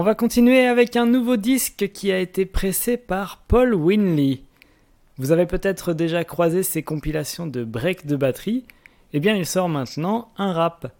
on 0.03 0.05
va 0.05 0.15
continuer 0.15 0.67
avec 0.67 0.97
un 0.97 1.05
nouveau 1.05 1.37
disque 1.37 1.89
qui 1.93 2.11
a 2.11 2.19
été 2.19 2.45
pressé 2.45 2.97
par 2.97 3.37
Paul 3.47 3.73
Winley. 3.73 4.41
Vous 5.17 5.31
avez 5.31 5.45
peut-être 5.45 5.93
déjà 5.93 6.25
croisé 6.25 6.61
ses 6.61 6.83
compilations 6.83 7.47
de 7.47 7.63
break 7.63 8.05
de 8.05 8.17
batterie. 8.17 8.65
Eh 9.13 9.21
bien, 9.21 9.33
il 9.33 9.45
sort 9.45 9.69
maintenant 9.69 10.33
un 10.37 10.51
rap. 10.51 10.91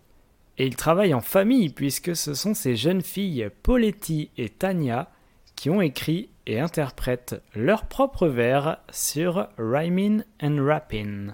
Et 0.58 0.66
il 0.66 0.78
travaille 0.78 1.13
en 1.13 1.20
famille 1.20 1.68
puisque 1.68 2.16
ce 2.16 2.34
sont 2.34 2.54
ses 2.54 2.78
jeunes 2.78 3.02
filles 3.02 3.50
Poletti 3.62 4.30
et 4.38 4.48
Tania 4.48 5.12
qui 5.58 5.70
ont 5.70 5.82
écrit 5.82 6.30
et 6.48 6.62
interprètent 6.62 7.42
leurs 7.56 7.88
propres 7.88 8.30
vers 8.30 8.78
sur 8.89 9.50
Rhyming 9.58 10.24
and 10.42 10.66
Rapping. 10.66 11.34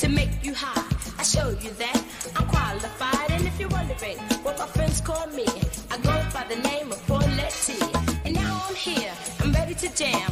to 0.00 0.08
make 0.08 0.30
you 0.42 0.54
high. 0.54 0.82
I 1.18 1.22
show 1.22 1.50
you 1.50 1.70
that 1.72 2.02
I'm 2.34 2.46
qualified. 2.46 3.30
And 3.32 3.46
if 3.46 3.60
you're 3.60 3.68
wondering 3.68 4.16
what 4.42 4.58
my 4.58 4.66
friends 4.66 4.98
call 4.98 5.26
me, 5.26 5.44
I 5.90 5.98
go 5.98 6.16
by 6.32 6.46
the 6.48 6.56
name 6.56 6.90
of 6.90 7.06
Paulette 7.06 7.52
T. 7.66 7.74
And 8.24 8.34
now 8.34 8.64
I'm 8.66 8.74
here, 8.74 9.12
I'm 9.40 9.52
ready 9.52 9.74
to 9.74 9.94
jam. 9.94 10.29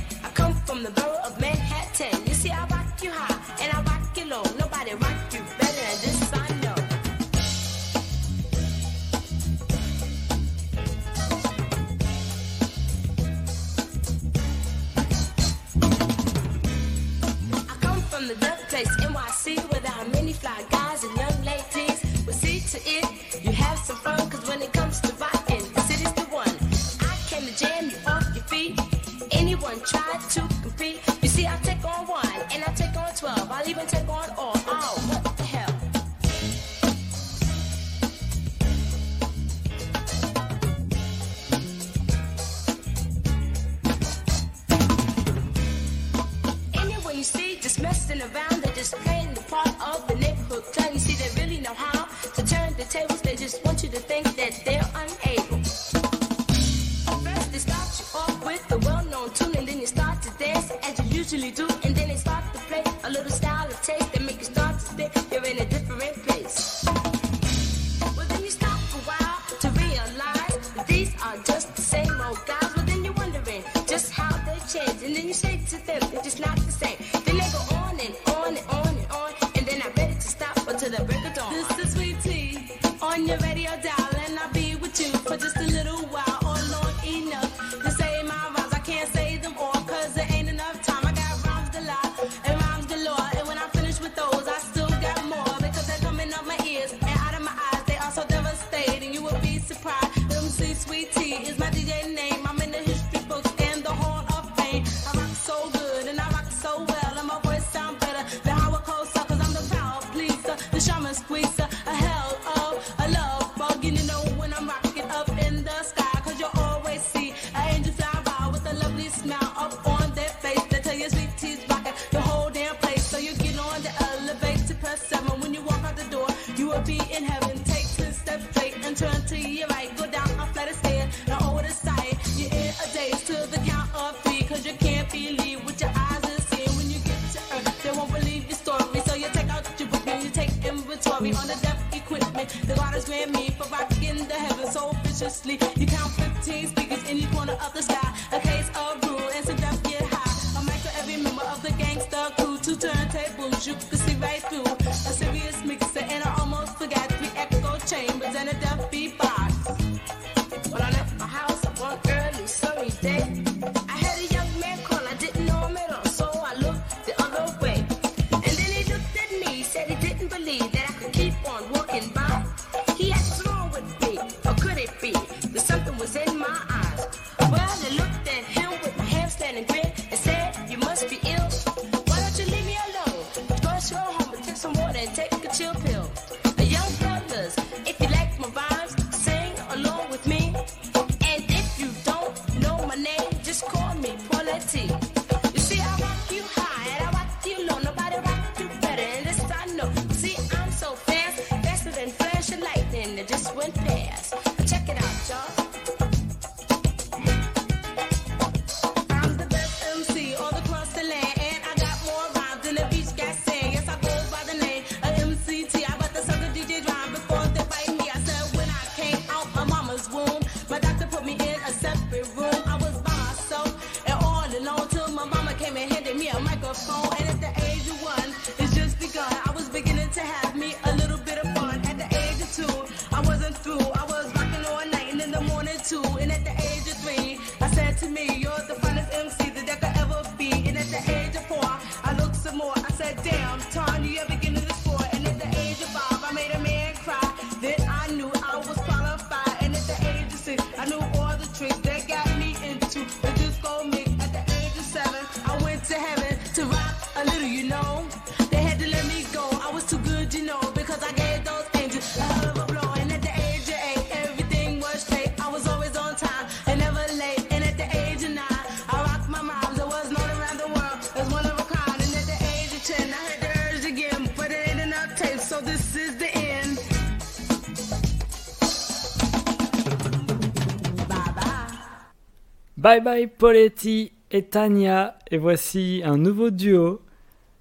Bye 282.89 283.03
bye 283.03 283.27
Poletti 283.27 284.13
et 284.31 284.45
Tania, 284.45 285.19
et 285.31 285.37
voici 285.37 286.01
un 286.07 286.17
nouveau 286.17 286.49
duo. 286.49 287.03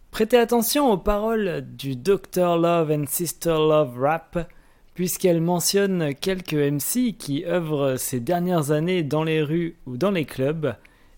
Prêtez 0.10 0.38
attention 0.38 0.90
aux 0.90 0.98
paroles 0.98 1.66
du 1.68 1.98
Dr 1.98 2.56
Love 2.56 2.92
and 2.92 3.08
Sister 3.10 3.50
Love 3.50 4.00
rap, 4.00 4.50
puisqu'elle 4.94 5.42
mentionne 5.42 6.16
quelques 6.16 6.54
MC 6.54 7.18
qui 7.18 7.44
œuvrent 7.46 8.00
ces 8.00 8.22
dernières 8.22 8.72
années 8.72 9.04
dans 9.04 9.26
les 9.26 9.42
rues 9.42 9.76
ou 9.86 9.98
dans 9.98 10.12
les 10.12 10.24
clubs, 10.24 10.74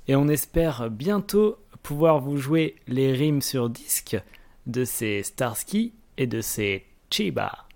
et 0.07 0.15
on 0.15 0.27
espère 0.27 0.89
bientôt 0.89 1.57
pouvoir 1.83 2.19
vous 2.19 2.37
jouer 2.37 2.77
les 2.87 3.11
rimes 3.11 3.43
sur 3.43 3.69
disque 3.69 4.17
de 4.65 4.85
ces 4.85 5.21
Starsky 5.21 5.93
et 6.17 6.25
de 6.25 6.41
ces 6.41 6.83
Chiba. 7.11 7.68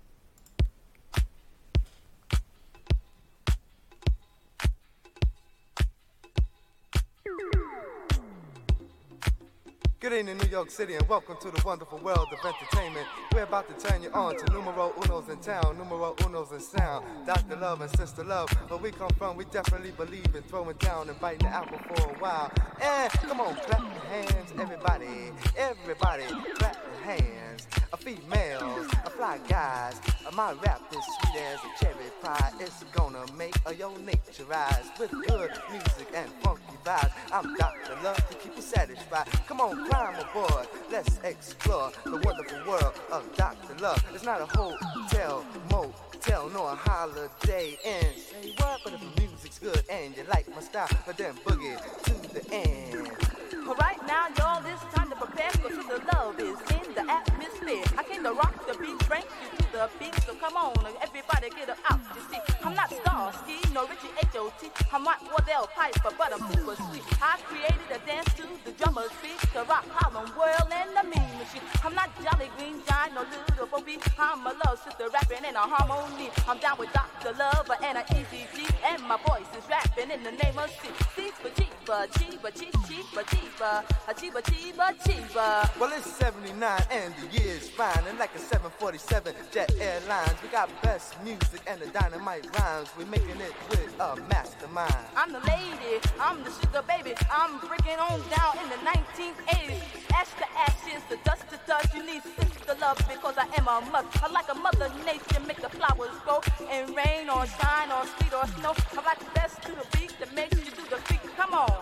Good 10.04 10.12
evening, 10.12 10.36
New 10.36 10.50
York 10.50 10.70
City, 10.70 10.96
and 10.96 11.08
welcome 11.08 11.38
to 11.40 11.50
the 11.50 11.62
wonderful 11.64 11.96
world 11.96 12.28
of 12.30 12.38
entertainment. 12.44 13.06
We're 13.32 13.44
about 13.44 13.66
to 13.70 13.88
turn 13.88 14.02
you 14.02 14.10
on 14.10 14.36
to 14.36 14.52
numero 14.52 14.92
unos 14.98 15.30
in 15.30 15.38
town, 15.38 15.78
numero 15.78 16.14
unos 16.16 16.52
in 16.52 16.60
sound. 16.60 17.06
Dr. 17.24 17.56
Love 17.56 17.80
and 17.80 17.90
Sister 17.96 18.22
Love, 18.22 18.50
where 18.68 18.78
we 18.78 18.90
come 18.90 19.08
from, 19.16 19.34
we 19.34 19.46
definitely 19.46 19.92
believe 19.92 20.26
in 20.34 20.42
throwing 20.42 20.76
down 20.76 21.08
and 21.08 21.18
biting 21.20 21.48
the 21.48 21.54
apple 21.54 21.78
for 21.88 22.10
a 22.10 22.18
while. 22.18 22.52
And 22.82 23.10
come 23.12 23.40
on, 23.40 23.54
clap 23.54 23.80
your 23.80 24.04
hands, 24.04 24.52
everybody, 24.58 25.32
everybody, 25.56 26.24
clap 26.56 26.76
your 26.84 27.02
hands. 27.02 27.66
A 27.94 27.96
females, 27.96 28.88
a 29.06 29.10
fly 29.10 29.38
guys, 29.48 30.00
uh, 30.26 30.30
my 30.32 30.50
rap 30.64 30.82
is 30.90 30.98
sweet 30.98 31.40
as 31.40 31.60
a 31.60 31.84
cherry 31.84 32.10
pie. 32.20 32.50
It's 32.58 32.82
gonna 32.92 33.24
make 33.38 33.54
a 33.66 33.72
your 33.72 33.96
nature 34.00 34.42
rise 34.48 34.90
with 34.98 35.12
good 35.12 35.52
music 35.70 36.08
and 36.12 36.28
funky 36.42 36.76
vibes. 36.84 37.12
I'm 37.30 37.54
Dr. 37.54 37.96
Love 38.02 38.16
to 38.16 38.34
keep 38.34 38.56
you 38.56 38.62
satisfied. 38.62 39.28
Come 39.46 39.60
on, 39.60 39.88
climb 39.88 40.16
aboard. 40.16 40.66
Let's 40.90 41.20
explore 41.22 41.92
the 42.02 42.16
wonderful 42.16 42.66
world 42.66 42.94
of 43.12 43.36
Dr. 43.36 43.80
Love. 43.80 44.04
It's 44.12 44.24
not 44.24 44.40
a 44.40 44.46
hotel, 44.46 45.44
motel, 45.70 46.48
nor 46.48 46.72
a 46.72 46.74
holiday 46.74 47.78
inn. 47.84 48.12
Say 48.16 48.54
what? 48.56 48.80
But 48.82 48.94
if 48.94 49.00
the 49.02 49.20
music's 49.22 49.60
good 49.60 49.84
and 49.88 50.16
you 50.16 50.24
like 50.28 50.52
my 50.52 50.62
style, 50.62 50.88
then 51.16 51.34
boogie 51.46 51.78
to 52.06 52.34
the 52.34 52.52
end. 52.52 53.33
But 53.50 53.78
right 53.78 54.00
now, 54.06 54.26
y'all, 54.38 54.62
it's 54.66 54.82
time 54.94 55.10
to 55.10 55.16
prepare 55.16 55.50
because 55.52 55.86
the 55.86 56.00
love 56.12 56.38
is 56.40 56.58
in 56.72 56.94
the 56.94 57.04
atmosphere. 57.10 57.84
I 57.98 58.02
came 58.04 58.22
to 58.24 58.32
rock 58.32 58.54
the 58.66 58.76
beat, 58.78 58.98
bring 59.08 59.22
you 59.22 59.48
to 59.58 59.64
the 59.72 59.90
beat. 59.98 60.14
So 60.24 60.34
come 60.34 60.56
on, 60.56 60.74
everybody 61.02 61.50
get 61.50 61.68
up 61.70 61.78
out. 61.90 62.00
You 62.14 62.22
see, 62.30 62.40
I'm 62.62 62.74
not 62.74 62.90
Starski, 62.90 63.60
no 63.72 63.86
Richie 63.86 64.12
H.O.T. 64.32 64.70
I'm 64.92 65.04
not 65.04 65.20
Wardell 65.28 65.68
Piper, 65.74 66.10
but 66.16 66.32
I'm 66.32 66.40
super 66.52 66.76
sweet. 66.88 67.04
I 67.20 67.38
created 67.44 67.88
a 67.92 67.98
dance 68.06 68.32
to 68.34 68.44
the 68.64 68.72
drummer's 68.72 69.12
beat 69.22 69.40
to 69.52 69.64
rock 69.64 69.84
Harlem 69.90 70.30
World 70.36 70.70
and 70.72 70.90
the 70.96 71.04
mean 71.04 71.30
machine. 71.38 71.64
I'm 71.84 71.94
not 71.94 72.10
Jolly 72.22 72.48
Green 72.56 72.80
Giant, 72.88 73.14
no 73.14 73.24
little 73.28 73.66
Bobby. 73.66 73.98
I'm 74.18 74.46
a 74.46 74.54
love 74.64 74.80
sister 74.80 75.08
rapping 75.12 75.44
in 75.44 75.54
a 75.56 75.64
harmony. 75.64 76.30
I'm 76.48 76.58
down 76.58 76.78
with 76.78 76.92
Dr. 76.92 77.36
Lover 77.36 77.76
and 77.82 77.98
an 77.98 78.04
easy 78.16 78.46
G, 78.56 78.64
and 78.86 79.02
my 79.04 79.18
voice 79.26 79.48
is 79.56 79.68
rapping 79.68 80.10
in 80.10 80.22
the 80.22 80.32
name 80.32 80.56
of 80.56 80.70
C. 80.80 80.88
C 81.16 81.30
for 81.40 81.48
Cheeba, 81.50 82.06
Cheeba, 82.14 82.48
Cheeba, 82.52 82.80
Cheeba, 82.86 83.22
Cheeba, 83.34 83.84
a 84.08 84.14
Cheeba, 84.14 84.40
Cheeba, 84.42 84.94
Cheeba. 85.04 85.80
Well, 85.80 85.92
it's 85.92 86.10
79 86.16 86.82
and 86.90 87.14
the 87.16 87.42
year's 87.42 87.68
fine. 87.68 88.04
And 88.08 88.18
like 88.18 88.34
a 88.34 88.38
747 88.38 89.34
Jet 89.50 89.72
Airlines, 89.80 90.34
we 90.42 90.48
got 90.48 90.70
best 90.82 91.20
music 91.22 91.60
and 91.66 91.80
the 91.80 91.86
dynamite 91.86 92.46
rhymes. 92.58 92.88
We're 92.96 93.06
making 93.06 93.40
it 93.40 93.52
with 93.70 93.94
a 93.98 94.16
mastermind. 94.30 94.94
I'm 95.16 95.32
the 95.32 95.40
lady, 95.40 96.00
I'm 96.20 96.42
the 96.44 96.50
sugar 96.50 96.82
baby. 96.86 97.14
I'm 97.30 97.58
breaking 97.58 97.98
on 97.98 98.22
down 98.30 98.54
in 98.62 98.68
the 98.70 98.80
1980s. 98.86 99.82
Ash 100.14 100.30
to 100.38 100.46
ashes, 100.58 101.02
the 101.08 101.18
dust 101.24 101.48
to 101.50 101.58
dust. 101.66 101.94
You 101.94 102.06
need 102.06 102.22
sister 102.22 102.76
love 102.80 102.98
because 102.98 103.34
I 103.36 103.46
am 103.58 103.66
a 103.66 103.80
mother. 103.90 104.08
I 104.22 104.30
like 104.30 104.48
a 104.50 104.54
mother 104.54 104.90
nature, 105.04 105.40
make 105.46 105.60
the 105.60 105.70
flowers 105.70 106.14
grow. 106.24 106.40
And 106.70 106.94
rain 106.94 107.28
or 107.28 107.46
shine 107.46 107.90
or 107.90 108.06
sleet 108.06 108.32
or 108.32 108.46
snow. 108.58 108.74
I 108.96 109.02
like 109.02 109.18
the 109.18 109.30
best 109.34 109.62
to 109.62 109.72
the 109.72 109.86
beat 109.98 110.14
that 110.20 110.32
makes 110.34 110.56
you 110.58 110.70
do 110.70 110.82
the 110.88 110.96
freak. 111.02 111.20
Come 111.36 111.54
on, 111.54 111.72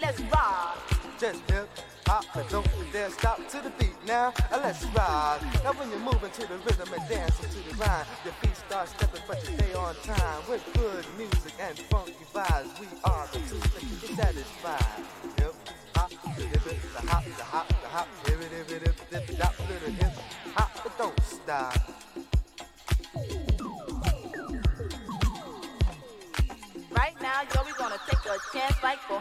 let's 0.00 0.20
rock. 0.32 0.78
Just 1.18 1.50
hip 1.50 1.68
hop, 2.06 2.24
but 2.34 2.48
don't 2.50 2.66
dare 2.92 3.10
stop 3.10 3.38
to 3.48 3.60
the 3.60 3.70
beat 3.78 3.96
now. 4.06 4.32
Uh, 4.50 4.60
let's 4.62 4.84
ride. 4.86 5.40
Now 5.62 5.72
when 5.72 5.88
you're 5.90 5.98
moving 6.00 6.30
to 6.30 6.40
the 6.46 6.58
rhythm 6.66 6.88
and 6.92 7.08
dancing 7.08 7.50
to 7.50 7.68
the 7.68 7.74
rhyme, 7.76 8.06
your 8.24 8.34
feet 8.34 8.56
start 8.56 8.88
stepping, 8.88 9.22
but 9.26 9.38
you 9.42 9.56
stay 9.56 9.74
on 9.74 9.94
time. 10.02 10.42
With 10.48 10.64
good 10.74 11.04
music 11.16 11.54
and 11.60 11.78
funky 11.90 12.14
vibes, 12.34 12.80
we 12.80 12.86
are 13.04 13.26
the 13.32 13.38
two 13.48 13.58
that 13.58 13.82
you 13.82 14.16
satisfied. 14.16 15.04
Hip 15.38 15.54
hop, 15.94 16.10
the 16.36 16.42
hip, 16.42 16.62
the 16.64 17.06
hop, 17.06 17.24
the 17.24 17.44
hop, 17.44 17.68
the 17.68 17.88
hop, 17.88 18.08
hip 18.26 18.40
hip 18.40 18.82
hip 18.82 19.00
hip 19.10 19.40
hop, 19.40 19.54
little 19.68 19.90
hip 19.90 20.12
hop, 20.54 20.70
but 20.82 20.98
don't 20.98 21.20
stop. 21.22 21.93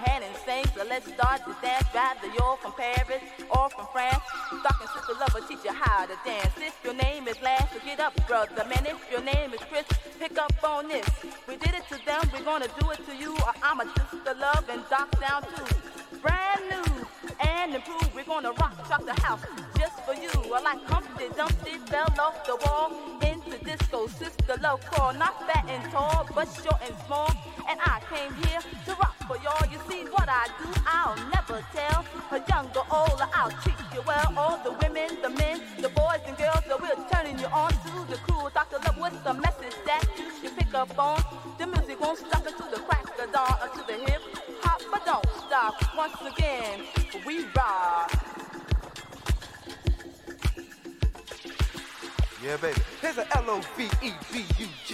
Bohan 0.04 0.22
and 0.24 0.36
sing. 0.46 0.66
So 0.76 0.86
let's 0.88 1.08
start 1.14 1.42
the 1.46 1.56
dance. 1.62 1.86
Rather 1.94 2.28
you're 2.28 2.58
from 2.58 2.74
Paris 2.74 3.24
or 3.50 3.70
from 3.70 3.88
France. 3.92 4.24
Talking 4.64 4.88
sister 4.88 5.14
lover, 5.20 5.46
teach 5.48 5.64
you 5.64 5.74
how 5.74 6.06
to 6.06 6.18
dance. 6.26 6.54
If 6.58 6.78
your 6.84 6.94
name 6.94 7.28
is 7.28 7.42
Lance, 7.42 7.70
so 7.74 7.80
get 7.86 8.00
up, 8.00 8.14
brother. 8.28 8.66
Man, 8.66 8.86
if 8.86 9.00
your 9.12 9.22
name 9.22 9.54
is 9.54 9.62
Chris, 9.70 9.86
pick 10.20 10.38
up 10.38 10.54
on 10.64 10.88
this. 10.88 11.08
We 11.48 11.56
did 11.58 11.74
it 11.74 11.84
to 11.90 12.06
them, 12.06 12.22
we're 12.34 12.44
gonna 12.44 12.68
do 12.80 12.92
it 12.92 13.06
to 13.08 13.16
you. 13.16 13.36
Uh, 13.36 13.54
I'm 13.62 13.80
a 13.80 13.86
sister 13.86 14.36
love 14.40 14.66
and 14.70 14.82
doc 14.90 15.10
down 15.20 15.44
too. 15.44 16.20
Brand 16.22 16.62
new 16.70 17.06
and 17.40 17.76
improved. 17.76 18.14
We're 18.16 18.24
gonna 18.24 18.52
rock, 18.52 18.90
rock 18.90 19.06
the 19.06 19.20
house 19.22 19.42
just 19.78 20.00
for 20.06 20.14
you. 20.14 20.32
I 20.54 20.62
like 20.62 20.84
Humpty 20.86 21.28
Dumpty 21.36 21.78
fell 21.88 22.14
off 22.20 22.46
the 22.46 22.56
wall 22.66 22.92
into 23.22 23.58
disco. 23.64 24.08
Sister 24.08 24.56
love 24.62 24.82
crawl, 24.86 25.14
not 25.14 25.40
fat 25.48 25.66
and 25.68 25.92
tall, 25.92 26.28
but 26.34 26.48
short 26.64 26.82
and 26.86 26.96
small. 27.06 27.30
And 27.70 27.80
I 27.82 28.02
came 28.12 28.34
here 28.46 28.60
to 28.86 28.92
rock 28.96 29.13
for 29.28 29.38
y'all. 29.38 29.66
You 29.72 29.80
see 29.90 30.04
what 30.12 30.28
I 30.28 30.48
do, 30.60 30.70
I'll 30.86 31.16
never 31.32 31.64
tell. 31.74 32.06
A 32.32 32.40
young 32.50 32.68
or 32.76 32.86
older, 32.92 33.28
I'll 33.34 33.52
treat 33.62 33.76
you 33.94 34.02
well. 34.06 34.34
All 34.38 34.58
the 34.64 34.72
women, 34.72 35.18
the 35.22 35.30
men, 35.30 35.62
the 35.80 35.90
boys 35.90 36.22
and 36.28 36.38
girls, 36.38 36.64
that 36.68 36.80
we're 36.82 36.98
turning 37.12 37.40
you 37.40 37.48
on 37.48 37.72
to 37.72 38.12
the 38.12 38.18
cool 38.28 38.50
Dr. 38.54 38.78
Love 38.86 38.98
what's 38.98 39.18
the 39.20 39.34
message 39.34 39.76
that 39.86 40.04
you 40.18 40.26
should 40.42 40.58
pick 40.58 40.74
up 40.74 40.98
on. 40.98 41.24
The 41.58 41.68
music 41.68 42.00
won't 42.00 42.20
stop 42.20 42.46
until 42.46 42.70
the 42.70 42.80
crack 42.82 43.06
of 43.20 43.32
dawn, 43.32 43.56
until 43.62 43.86
the 43.86 43.94
hip 44.06 44.22
hop, 44.62 44.82
but 44.92 45.06
don't 45.06 45.26
stop. 45.48 45.76
Once 45.96 46.18
again, 46.22 46.82
we 47.26 47.46
rock. 47.56 48.12
Yeah, 52.44 52.58
baby. 52.58 52.82
Here's 53.02 53.18
a 53.18 53.26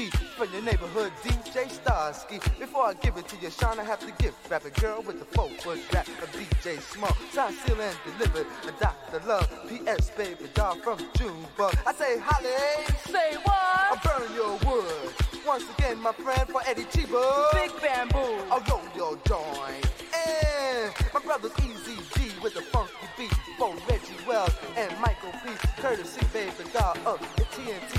From 0.08 0.54
your 0.54 0.62
neighborhood 0.62 1.12
DJ 1.24 1.68
Starski. 1.68 2.40
Before 2.58 2.86
I 2.86 2.94
give 2.94 3.18
it 3.18 3.28
to 3.28 3.36
you, 3.42 3.50
Sean, 3.50 3.78
I 3.78 3.84
have 3.84 4.00
to 4.00 4.24
give 4.24 4.34
rap 4.50 4.64
a 4.64 4.70
girl 4.80 5.02
with 5.02 5.20
the 5.20 5.26
four-foot 5.26 5.78
rap 5.92 6.08
of 6.08 6.32
DJ 6.32 6.80
Small. 6.80 7.14
Sound 7.34 7.54
seal 7.56 7.76
and 7.82 7.98
delivered. 8.06 8.48
A 8.70 8.72
Dr. 8.80 9.28
Love. 9.28 9.50
P.S. 9.68 10.12
Baby 10.12 10.50
doll 10.54 10.76
from 10.76 11.00
Junebug. 11.16 11.76
I 11.86 11.94
say 11.94 12.18
holly. 12.18 12.86
Say 13.08 13.36
what? 13.44 13.58
I 13.58 14.00
burn 14.02 14.34
your 14.34 14.58
wood. 14.72 15.14
Once 15.46 15.66
again, 15.78 16.00
my 16.00 16.14
friend, 16.14 16.48
for 16.48 16.62
Eddie 16.66 16.86
Cheeba. 16.86 17.52
Big 17.52 17.82
bamboo. 17.82 18.20
I'll 18.50 18.64
roll 18.70 18.82
your 18.96 19.18
joint. 19.28 19.86
And 20.16 20.94
my 21.14 21.20
brother's 21.20 21.52
Easy 21.60 22.00
G 22.16 22.32
with 22.42 22.54
the 22.54 22.62
funky 22.62 22.94
beat. 23.18 23.34
For 23.58 23.76
Reggie 23.90 24.16
Wells 24.26 24.56
and 24.78 24.98
Michael 25.02 25.34
P. 25.44 25.52
Courtesy, 25.82 26.26
baby 26.32 26.54
doll 26.72 26.96
of 27.06 27.20
the 27.36 27.44
TNT. 27.44 27.99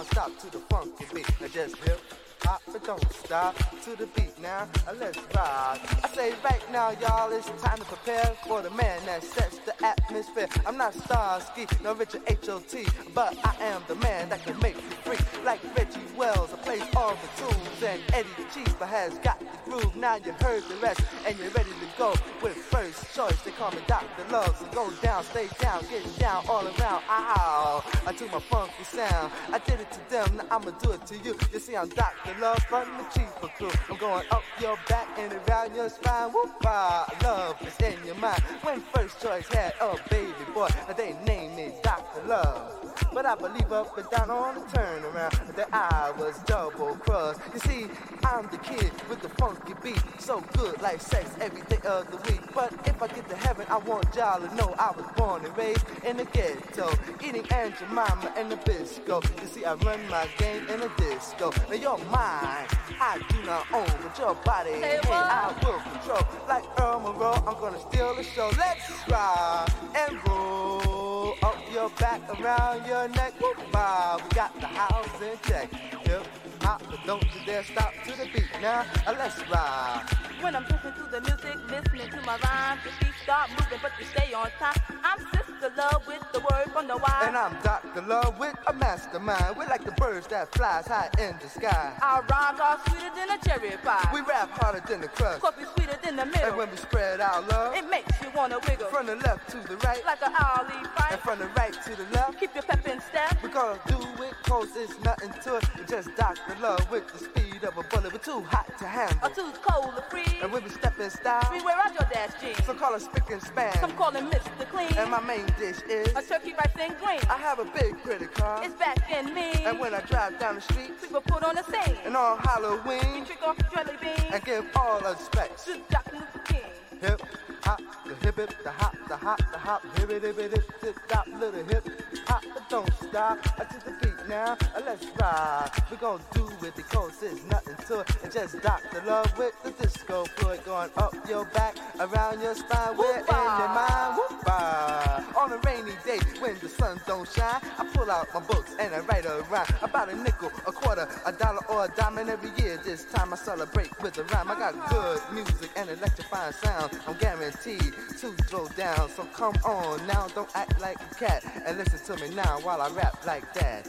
Rock 0.00 0.16
non-stop 0.16 0.38
to 0.38 0.50
the 0.50 0.58
funky 0.70 1.04
beat. 1.14 1.40
Now 1.40 1.48
just 1.48 1.76
hip 1.76 2.00
hop, 2.42 2.62
but 2.72 2.84
don't 2.84 3.12
stop 3.12 3.56
to 3.84 3.96
the 3.96 4.06
beat 4.16 4.38
now. 4.40 4.66
Uh, 4.88 4.94
Let's 4.98 5.18
rock. 5.34 5.80
I 6.04 6.08
say 6.14 6.32
right 6.44 6.72
now, 6.72 6.90
y'all, 7.00 7.30
it's 7.32 7.48
time 7.62 7.78
to 7.78 7.84
prepare 7.84 8.24
for 8.46 8.62
the 8.62 8.70
man 8.70 9.04
that 9.06 9.22
sets 9.22 9.58
the 9.58 9.74
atmosphere. 9.84 10.48
I'm 10.66 10.76
not 10.76 10.94
Starski, 10.94 11.66
no 11.82 11.94
Richard 11.94 12.22
H.O.T., 12.26 12.86
but 13.14 13.36
I 13.44 13.54
am 13.64 13.82
the 13.88 13.94
man 13.96 14.28
that 14.30 14.44
can 14.44 14.58
make 14.60 14.76
you 14.76 14.90
free. 15.04 15.18
Like 15.44 15.60
Reggie 15.76 16.00
Wells, 16.16 16.52
I 16.52 16.56
plays 16.56 16.82
all 16.96 17.16
the 17.16 17.42
tunes, 17.42 17.82
and 17.84 18.00
Eddie 18.12 18.28
Cheeba 18.52 18.86
has 18.86 19.18
got 19.18 19.38
the 19.40 19.70
groove. 19.70 19.94
Now 19.96 20.16
you 20.16 20.32
heard 20.40 20.62
the 20.64 20.76
rest, 20.76 21.02
and 21.26 21.38
you're 21.38 21.50
ready 21.50 21.70
to 21.70 21.98
go 21.98 22.14
with 22.42 22.56
first 22.56 23.14
choice. 23.14 23.40
They 23.42 23.52
call 23.52 23.70
me 23.72 23.78
Dr. 23.86 24.24
Love, 24.30 24.56
so 24.58 24.66
go 24.72 24.90
down, 25.02 25.24
stay 25.24 25.48
down, 25.60 25.82
get 25.90 26.18
down 26.18 26.44
all 26.48 26.64
around. 26.64 27.02
Ow, 27.08 27.79
I 28.06 28.12
do 28.12 28.26
my 28.26 28.40
funky 28.40 28.84
sound. 28.84 29.32
I 29.52 29.58
did 29.58 29.80
it 29.80 29.90
to 29.92 30.10
them, 30.10 30.36
now 30.36 30.44
I'ma 30.50 30.70
do 30.82 30.92
it 30.92 31.06
to 31.06 31.16
you. 31.18 31.36
You 31.52 31.58
see, 31.58 31.76
I'm 31.76 31.88
Dr. 31.88 32.38
Love 32.40 32.58
from 32.64 32.88
the 32.98 33.04
Cheeba 33.04 33.48
crew. 33.56 33.70
I'm 33.90 33.96
going 33.98 34.26
up 34.30 34.42
your 34.60 34.78
back 34.88 35.08
and 35.18 35.32
around 35.32 35.74
your 35.74 35.88
spine. 35.88 36.30
Whoop, 36.32 36.52
love 36.64 37.56
is 37.66 37.76
in 37.80 37.98
your 38.06 38.16
mind. 38.16 38.42
When 38.62 38.80
first 38.94 39.20
choice 39.20 39.46
had 39.48 39.74
a 39.80 39.96
baby 40.08 40.32
boy, 40.54 40.68
they 40.96 41.14
named 41.24 41.56
me 41.56 41.72
Dr. 41.82 42.26
Love. 42.26 42.89
But 43.12 43.26
I 43.26 43.34
believe 43.34 43.72
up 43.72 43.96
and 43.98 44.08
down 44.10 44.30
on 44.30 44.54
the 44.54 44.60
turnaround 44.62 45.56
that 45.56 45.68
I 45.72 46.12
was 46.18 46.38
double 46.46 46.94
crossed. 46.96 47.40
You 47.52 47.60
see, 47.60 47.86
I'm 48.24 48.48
the 48.50 48.58
kid 48.58 48.92
with 49.08 49.20
the 49.20 49.28
funky 49.30 49.74
beat, 49.82 50.02
so 50.18 50.42
good 50.56 50.80
like 50.80 51.00
sex 51.00 51.30
every 51.40 51.62
day 51.62 51.80
of 51.86 52.10
the 52.10 52.16
week. 52.30 52.40
But 52.54 52.72
if 52.86 53.02
I 53.02 53.08
get 53.08 53.28
to 53.28 53.36
heaven, 53.36 53.66
I 53.68 53.78
want 53.78 54.14
y'all 54.14 54.40
to 54.40 54.54
know 54.54 54.74
I 54.78 54.92
was 54.96 55.06
born 55.16 55.44
and 55.44 55.56
raised 55.56 55.84
in 56.04 56.16
the 56.16 56.24
ghetto, 56.26 56.90
eating 57.24 57.44
Aunt 57.52 57.78
Jemima 57.78 58.32
and 58.36 58.52
Nabisco. 58.52 59.22
You 59.40 59.48
see, 59.48 59.64
I 59.64 59.74
run 59.74 60.00
my 60.08 60.28
game 60.38 60.66
in 60.68 60.82
a 60.82 60.88
disco. 60.96 61.52
Now 61.68 61.74
you're 61.74 61.98
mine, 62.10 62.66
I 63.02 63.18
do 63.30 63.42
not 63.44 63.66
own, 63.72 63.86
but 64.02 64.18
your 64.18 64.34
body, 64.44 64.72
what? 64.72 65.08
I 65.08 65.54
will 65.64 65.80
control. 65.80 66.20
Like 66.46 66.64
Earl 66.78 67.00
Monroe, 67.00 67.32
I'm 67.46 67.58
gonna 67.58 67.80
steal 67.80 68.14
the 68.14 68.22
show. 68.22 68.50
Let's 68.58 68.90
ride 69.08 69.66
and 69.96 70.18
roll 70.28 71.34
up 71.42 71.56
your 71.72 71.88
back 71.98 72.20
around 72.38 72.86
your 72.86 73.08
neck. 73.08 73.32
Whoop, 73.40 73.56
wow, 73.72 74.20
we 74.22 74.28
got 74.36 74.54
the 74.60 74.66
house 74.66 75.22
in 75.22 75.38
check. 75.48 75.72
Hip 75.72 76.26
hop, 76.60 76.82
but 76.90 77.00
don't 77.06 77.24
you 77.24 77.40
dare 77.46 77.64
stop 77.64 77.94
to 78.04 78.10
the 78.18 78.28
beat. 78.34 78.44
Now 78.60 78.84
uh, 79.06 79.14
let's 79.18 79.40
ride. 79.48 80.04
When 80.42 80.54
I'm 80.54 80.64
listening 80.64 80.92
to 80.92 81.10
the 81.10 81.20
music, 81.22 81.56
listening 81.70 82.10
to 82.10 82.26
my 82.26 82.36
rhymes, 82.36 82.80
the 82.84 82.90
feet 83.02 83.14
start 83.22 83.48
moving, 83.48 83.78
but 83.80 83.92
you 83.98 84.04
stay 84.04 84.34
on 84.34 84.50
time. 84.58 84.76
I'm 85.02 85.20
Sister 85.20 85.49
Love 85.76 86.06
with 86.06 86.22
the 86.32 86.40
word 86.40 86.72
from 86.72 86.88
the 86.88 86.96
wise. 86.96 87.26
And 87.28 87.36
I'm 87.36 87.54
Dr. 87.62 88.00
Love 88.02 88.38
with 88.38 88.54
a 88.66 88.72
mastermind. 88.72 89.56
We're 89.58 89.66
like 89.66 89.84
the 89.84 89.92
birds 89.92 90.26
that 90.28 90.50
flies 90.54 90.86
high 90.86 91.10
in 91.18 91.36
the 91.40 91.48
sky. 91.48 91.92
Our 92.00 92.22
rhymes 92.30 92.60
are 92.60 92.78
sweeter 92.88 93.10
than 93.14 93.30
a 93.30 93.38
cherry 93.44 93.76
pie. 93.82 94.08
We 94.12 94.20
rap 94.22 94.50
harder 94.52 94.82
than 94.88 95.02
the 95.02 95.08
crust. 95.08 95.42
Coffee 95.42 95.64
sweeter 95.76 95.98
than 96.02 96.16
the 96.16 96.22
And 96.46 96.56
when 96.56 96.70
we 96.70 96.76
spread 96.78 97.20
our 97.20 97.42
love, 97.42 97.76
It 97.76 97.88
makes 97.90 98.10
you 98.22 98.28
wanna 98.34 98.58
wiggle. 98.66 98.86
from 98.88 99.06
the 99.06 99.16
left 99.16 99.50
to 99.50 99.58
the 99.68 99.76
right, 99.86 100.04
Like 100.06 100.22
an 100.22 100.32
Ali 100.34 100.74
and 101.10 101.20
from 101.20 101.38
the 101.38 101.46
right 101.48 101.72
to 101.74 101.94
the 101.94 102.04
left, 102.14 102.40
Keep 102.40 102.54
your 102.54 102.62
pep 102.64 102.88
in 102.88 103.00
step. 103.02 103.36
we 103.42 103.50
gonna 103.50 103.78
do 103.86 103.98
it 104.24 104.34
cause 104.44 104.68
it's 104.76 104.98
nothing 105.04 105.32
to 105.44 105.56
it. 105.56 105.64
We 105.78 105.84
just 105.84 106.08
Dr. 106.16 106.56
Love 106.60 106.90
with 106.90 107.06
the 107.12 107.18
speed 107.18 107.64
of 107.64 107.76
a 107.76 107.82
bullet. 107.82 108.12
We're 108.12 108.18
too 108.18 108.42
hot 108.44 108.66
to 108.78 108.86
handle. 108.86 109.18
Or 109.22 109.30
too 109.34 109.52
cold 109.60 109.94
to 109.96 110.02
free. 110.08 110.38
And 110.42 110.50
when 110.52 110.64
we 110.64 110.70
step 110.70 110.98
in 110.98 111.10
style, 111.10 111.48
We 111.52 111.62
wear 111.62 111.76
out 111.76 111.92
your 111.92 112.08
dash 112.12 112.40
jeans. 112.40 112.64
so 112.64 112.72
call 112.74 112.94
us 112.94 113.04
spick 113.04 113.28
and 113.30 113.42
span. 113.42 113.78
Some 113.78 113.92
call 113.92 114.10
him 114.10 114.30
Mr. 114.30 114.68
Clean. 114.70 114.96
And 114.96 115.10
my 115.10 115.20
main 115.20 115.46
dish 115.58 115.78
is, 115.88 116.08
A 116.16 116.22
turkey 116.22 116.52
rice 116.52 116.72
and 116.80 116.96
green. 116.98 117.20
I 117.30 117.36
have 117.38 117.58
a 117.58 117.64
big 117.64 118.00
credit 118.02 118.32
card. 118.34 118.64
It's 118.64 118.74
back 118.74 118.98
in 119.10 119.34
me. 119.34 119.52
And 119.64 119.78
when 119.78 119.94
I 119.94 120.00
drive 120.02 120.38
down 120.38 120.56
the 120.56 120.60
street, 120.60 120.90
People 121.00 121.20
put 121.22 121.42
on 121.42 121.56
a 121.58 121.64
scene. 121.64 121.96
and 122.04 122.16
on 122.16 122.38
Halloween, 122.38 123.24
Trick 123.24 123.42
off 123.46 123.56
jelly 123.72 123.94
beans. 124.00 124.30
and 124.32 124.44
give 124.44 124.64
all 124.76 125.04
us 125.06 125.18
respect. 125.18 125.64
To 125.66 125.78
Dr. 125.90 126.16
Luther 126.16 126.38
King. 126.44 126.60
hip 127.00 127.22
hop, 127.62 127.80
the 128.06 128.14
hip 128.26 128.36
hip, 128.36 128.54
the 128.62 128.70
hop, 128.70 128.96
the 129.08 129.16
hop, 129.16 129.38
the 129.52 129.58
hop, 129.58 129.82
hip 129.98 130.10
it, 130.10 130.22
hip 130.22 130.38
it, 130.38 130.50
hip 130.52 130.64
hip, 130.80 130.96
stop, 131.06 131.26
little 131.38 131.64
hip 131.64 131.88
hop, 132.26 132.42
but 132.54 132.68
don't 132.68 132.92
stop. 132.94 133.38
I 133.58 133.64
to 133.64 133.84
the 133.84 133.92
beat 134.02 134.28
now, 134.28 134.56
uh, 134.76 134.80
let's 134.84 135.06
ride. 135.20 135.70
We 135.90 135.96
gon' 135.96 136.20
do 136.32 136.48
it 136.64 136.76
because 136.76 137.18
there's 137.18 137.44
nothing 137.46 137.76
to 137.88 138.00
it. 138.00 138.10
It's 138.24 138.34
just 138.34 138.62
Dr. 138.62 139.02
Love 139.06 139.36
with 139.38 139.54
the 139.62 139.70
disco 139.72 140.24
fluid 140.36 140.64
going 140.64 140.90
up 140.96 141.14
your 141.28 141.44
back, 141.46 141.76
around 141.98 142.40
your 142.40 142.54
spine, 142.54 142.96
where 142.96 143.20
in 143.20 143.26
your 143.26 143.68
mind. 143.68 144.16
Whoop-ah. 144.16 145.40
On 145.40 145.52
a 145.52 145.58
rainy 145.58 145.92
day 146.04 146.18
when 146.40 146.58
the 146.60 146.68
sun 146.68 147.00
don't 147.06 147.28
shine, 147.28 147.60
I 147.78 147.84
pull 147.94 148.10
out 148.10 148.28
my 148.34 148.40
books 148.40 148.74
and 148.78 148.94
I 148.94 149.00
write 149.00 149.24
a 149.24 149.44
rhyme 149.50 149.66
about 149.82 150.08
a 150.08 150.16
nickel, 150.16 150.52
a 150.66 150.72
quarter, 150.72 151.08
a 151.26 151.32
dollar, 151.32 151.64
or 151.68 151.86
a 151.86 151.88
diamond 151.96 152.30
every 152.30 152.50
year. 152.62 152.78
This 152.84 153.04
time 153.06 153.32
I 153.32 153.36
celebrate 153.36 153.90
with 154.02 154.18
a 154.18 154.24
rhyme. 154.24 154.50
I 154.50 154.58
got 154.58 154.90
good 154.90 155.20
music 155.32 155.70
and 155.76 155.88
electrifying 155.90 156.52
sound. 156.52 156.98
I'm 157.06 157.16
guaranteed 157.16 157.49
to 157.52 158.32
throw 158.44 158.66
down. 158.68 159.08
So 159.10 159.24
come 159.34 159.54
on 159.64 160.06
now, 160.06 160.26
don't 160.34 160.50
act 160.54 160.80
like 160.80 160.96
a 161.00 161.14
cat 161.14 161.44
and 161.66 161.78
listen 161.78 162.16
to 162.16 162.22
me 162.22 162.34
now 162.34 162.60
while 162.60 162.80
I 162.80 162.88
rap 162.90 163.24
like 163.26 163.52
that. 163.54 163.88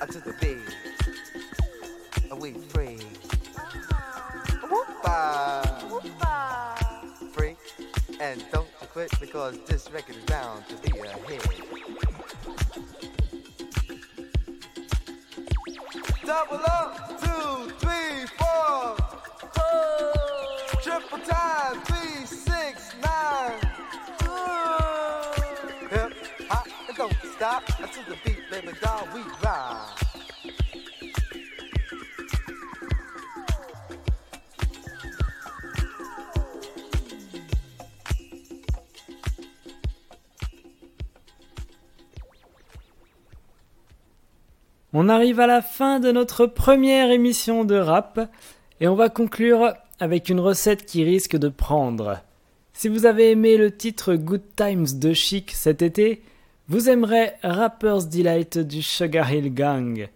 I 0.00 0.06
took 0.06 0.24
the 0.24 0.34
beat. 0.40 0.58
We 2.40 2.54
free. 2.70 2.98
Whoop-ah. 4.68 5.84
Oompa. 5.90 7.32
Free. 7.34 7.56
And 8.20 8.44
don't 8.52 8.68
quit 8.92 9.10
because 9.20 9.58
this 9.66 9.90
record 9.90 10.16
is 10.16 10.24
bound 10.24 10.64
to 10.68 10.76
be 10.76 10.98
a 10.98 11.12
hit. 11.28 11.46
Double 16.24 16.60
up, 16.66 17.20
two, 17.20 17.70
three, 17.78 18.26
four. 18.38 19.01
On 44.94 45.08
arrive 45.08 45.40
à 45.40 45.46
la 45.46 45.62
fin 45.62 46.00
de 46.00 46.12
notre 46.12 46.46
première 46.46 47.10
émission 47.10 47.64
de 47.64 47.76
rap 47.76 48.20
et 48.80 48.88
on 48.88 48.94
va 48.94 49.08
conclure 49.08 49.72
avec 50.02 50.28
une 50.28 50.40
recette 50.40 50.84
qui 50.84 51.04
risque 51.04 51.36
de 51.36 51.48
prendre. 51.48 52.18
Si 52.72 52.88
vous 52.88 53.06
avez 53.06 53.30
aimé 53.30 53.56
le 53.56 53.70
titre 53.70 54.16
Good 54.16 54.42
Times 54.56 54.98
de 54.98 55.12
Chic 55.12 55.52
cet 55.52 55.80
été, 55.80 56.22
vous 56.66 56.88
aimerez 56.88 57.30
Rapper's 57.44 58.08
Delight 58.08 58.58
du 58.58 58.82
Sugar 58.82 59.32
Hill 59.32 59.54
Gang. 59.54 60.08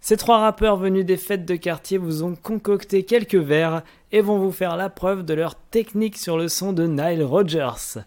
Ces 0.00 0.16
trois 0.16 0.38
rappeurs 0.38 0.76
venus 0.76 1.04
des 1.04 1.16
fêtes 1.16 1.44
de 1.44 1.56
quartier 1.56 1.98
vous 1.98 2.22
ont 2.22 2.36
concocté 2.36 3.02
quelques 3.02 3.34
vers 3.34 3.82
et 4.12 4.20
vont 4.20 4.38
vous 4.38 4.52
faire 4.52 4.76
la 4.76 4.88
preuve 4.88 5.24
de 5.24 5.34
leur 5.34 5.56
technique 5.56 6.18
sur 6.18 6.38
le 6.38 6.46
son 6.46 6.72
de 6.72 6.86
Nile 6.86 7.24
Rodgers. 7.24 7.98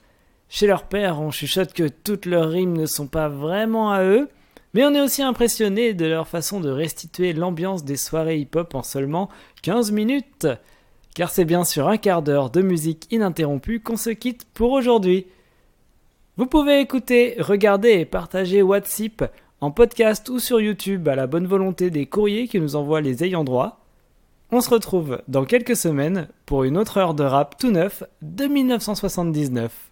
Chez 0.48 0.68
leur 0.68 0.84
père, 0.84 1.20
on 1.20 1.32
chuchote 1.32 1.74
que 1.74 1.90
toutes 1.90 2.28
leurs 2.28 2.50
rimes 2.50 2.78
ne 2.78 2.86
sont 2.86 3.08
pas 3.08 3.28
vraiment 3.28 3.92
à 3.92 4.04
eux, 4.04 4.30
mais 4.74 4.86
on 4.86 4.94
est 4.94 5.02
aussi 5.02 5.22
impressionné 5.22 5.94
de 5.94 6.06
leur 6.06 6.30
façon 6.30 6.62
de 6.62 6.70
restituer 6.70 7.34
l'ambiance 7.34 7.84
des 7.84 7.98
soirées 7.98 8.40
hip-hop 8.40 8.74
en 8.74 8.84
seulement 8.84 9.28
15 9.64 9.92
minutes. 9.92 10.48
Car 11.16 11.30
c'est 11.30 11.46
bien 11.46 11.64
sur 11.64 11.88
un 11.88 11.96
quart 11.96 12.22
d'heure 12.22 12.50
de 12.50 12.62
musique 12.62 13.08
ininterrompue 13.10 13.80
qu'on 13.80 13.96
se 13.96 14.10
quitte 14.10 14.44
pour 14.54 14.74
aujourd'hui. 14.74 15.26
Vous 16.36 16.46
pouvez 16.46 16.82
écouter, 16.82 17.38
regarder 17.40 17.92
et 17.92 18.06
partager 18.06 18.62
WhatsApp 18.62 19.32
en 19.62 19.72
podcast 19.72 20.28
ou 20.28 20.40
sur 20.40 20.60
YouTube 20.60 21.08
à 21.08 21.16
la 21.16 21.26
bonne 21.26 21.48
volonté 21.48 21.90
des 21.90 22.06
courriers 22.06 22.50
qui 22.50 22.60
nous 22.60 22.76
envoient 22.76 23.00
les 23.00 23.24
ayants 23.24 23.46
droit. 23.46 23.80
On 24.52 24.60
se 24.60 24.70
retrouve 24.70 25.22
dans 25.30 25.46
quelques 25.46 25.78
semaines 25.78 26.28
pour 26.46 26.66
une 26.66 26.78
autre 26.78 26.98
heure 26.98 27.14
de 27.14 27.24
rap 27.24 27.58
tout 27.58 27.72
neuf 27.72 28.04
de 28.22 28.48
1979. 28.48 29.85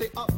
Say 0.00 0.08
up 0.16 0.29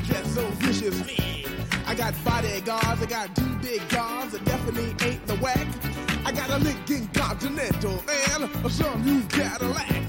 I 0.00 0.02
dress 0.04 0.34
so 0.34 0.46
viciously. 0.62 1.44
I 1.86 1.94
got 1.94 2.14
bodyguards, 2.24 3.02
I 3.02 3.06
got 3.06 3.36
two 3.36 3.54
big 3.56 3.86
cars 3.90 4.32
that 4.32 4.42
definitely 4.46 4.94
ain't 5.06 5.26
the 5.26 5.36
whack. 5.36 5.66
I 6.24 6.32
got 6.32 6.48
a 6.48 6.56
Lincoln 6.56 7.06
Continental 7.08 8.02
and 8.32 8.44
a 8.44 8.70
some 8.70 9.04
new 9.04 9.22
Cadillac. 9.24 10.08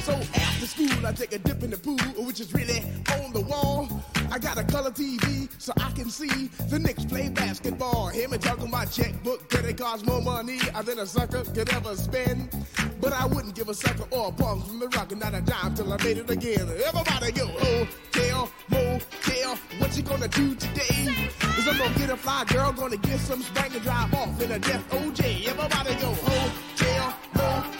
So 0.00 0.12
after 0.12 0.66
school, 0.66 1.06
I 1.06 1.12
take 1.12 1.32
a 1.32 1.38
dip 1.38 1.62
in 1.62 1.70
the 1.70 1.78
pool, 1.78 1.96
which 2.26 2.40
is 2.40 2.52
really 2.52 2.80
on 3.16 3.32
the 3.32 3.40
wall. 3.40 3.88
I 4.30 4.38
got 4.38 4.58
a 4.58 4.64
color 4.64 4.92
TV 4.92 5.48
so 5.58 5.72
I 5.78 5.90
can 5.90 6.08
see 6.08 6.48
the 6.68 6.78
Knicks 6.78 7.04
play 7.04 7.28
basketball. 7.28 8.08
Him 8.08 8.32
and 8.32 8.40
talking 8.40 8.70
my 8.70 8.84
checkbook, 8.84 9.48
that 9.50 9.64
it 9.64 9.76
costs 9.76 10.06
more 10.06 10.22
money 10.22 10.58
than 10.84 11.00
a 11.00 11.06
sucker 11.06 11.42
could 11.42 11.68
ever 11.72 11.96
spend. 11.96 12.48
But 13.00 13.12
I 13.12 13.26
wouldn't 13.26 13.56
give 13.56 13.68
a 13.68 13.74
sucker 13.74 14.04
or 14.10 14.28
a 14.28 14.32
punk 14.32 14.66
from 14.66 14.78
the 14.78 14.88
rock 14.88 15.10
and 15.10 15.20
not 15.20 15.34
a 15.34 15.40
dime 15.40 15.74
till 15.74 15.92
I 15.92 15.96
made 16.04 16.18
it 16.18 16.30
again. 16.30 16.68
Everybody 16.86 17.32
go, 17.32 17.50
oh, 17.58 17.88
hotel, 18.12 18.50
motel, 18.70 19.56
what 19.78 19.96
you 19.96 20.02
gonna 20.04 20.28
do 20.28 20.54
today? 20.54 21.08
Is 21.58 21.66
I'm 21.66 21.76
gonna 21.78 21.98
get 21.98 22.10
a 22.10 22.16
fly 22.16 22.44
girl, 22.44 22.72
gonna 22.72 22.98
get 22.98 23.18
some 23.18 23.42
spank 23.42 23.74
and 23.74 23.82
drive 23.82 24.14
off 24.14 24.40
in 24.40 24.52
a 24.52 24.58
death 24.60 24.88
OJ. 24.90 25.46
Everybody 25.48 25.94
go, 25.96 26.08
oh, 26.08 26.52
hotel, 26.76 27.14
motel, 27.34 27.79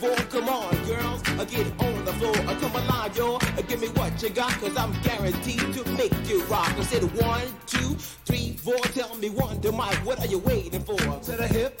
four. 0.00 0.16
Come 0.16 0.48
on, 0.48 0.74
girls, 0.86 1.20
uh, 1.28 1.44
get 1.44 1.66
on 1.78 2.04
the 2.04 2.12
floor. 2.14 2.36
Uh, 2.48 2.58
come 2.58 2.74
alive, 2.74 3.16
yo. 3.16 3.36
Uh, 3.36 3.62
give 3.68 3.80
me 3.80 3.88
what 3.88 4.22
you 4.22 4.30
got, 4.30 4.52
cause 4.52 4.76
I'm 4.76 4.92
guaranteed 5.02 5.60
to 5.74 5.90
make 5.92 6.14
you 6.28 6.42
rock. 6.44 6.72
I 6.78 6.82
said 6.84 7.02
one, 7.20 7.46
two, 7.66 7.94
three, 8.24 8.56
four. 8.56 8.78
Tell 8.96 9.14
me 9.16 9.28
one 9.28 9.60
to 9.60 9.72
Mike, 9.72 9.98
what 10.06 10.18
are 10.20 10.26
you 10.26 10.38
waiting 10.38 10.80
for? 10.80 10.96
To 10.96 11.32
the 11.36 11.46
hip, 11.46 11.80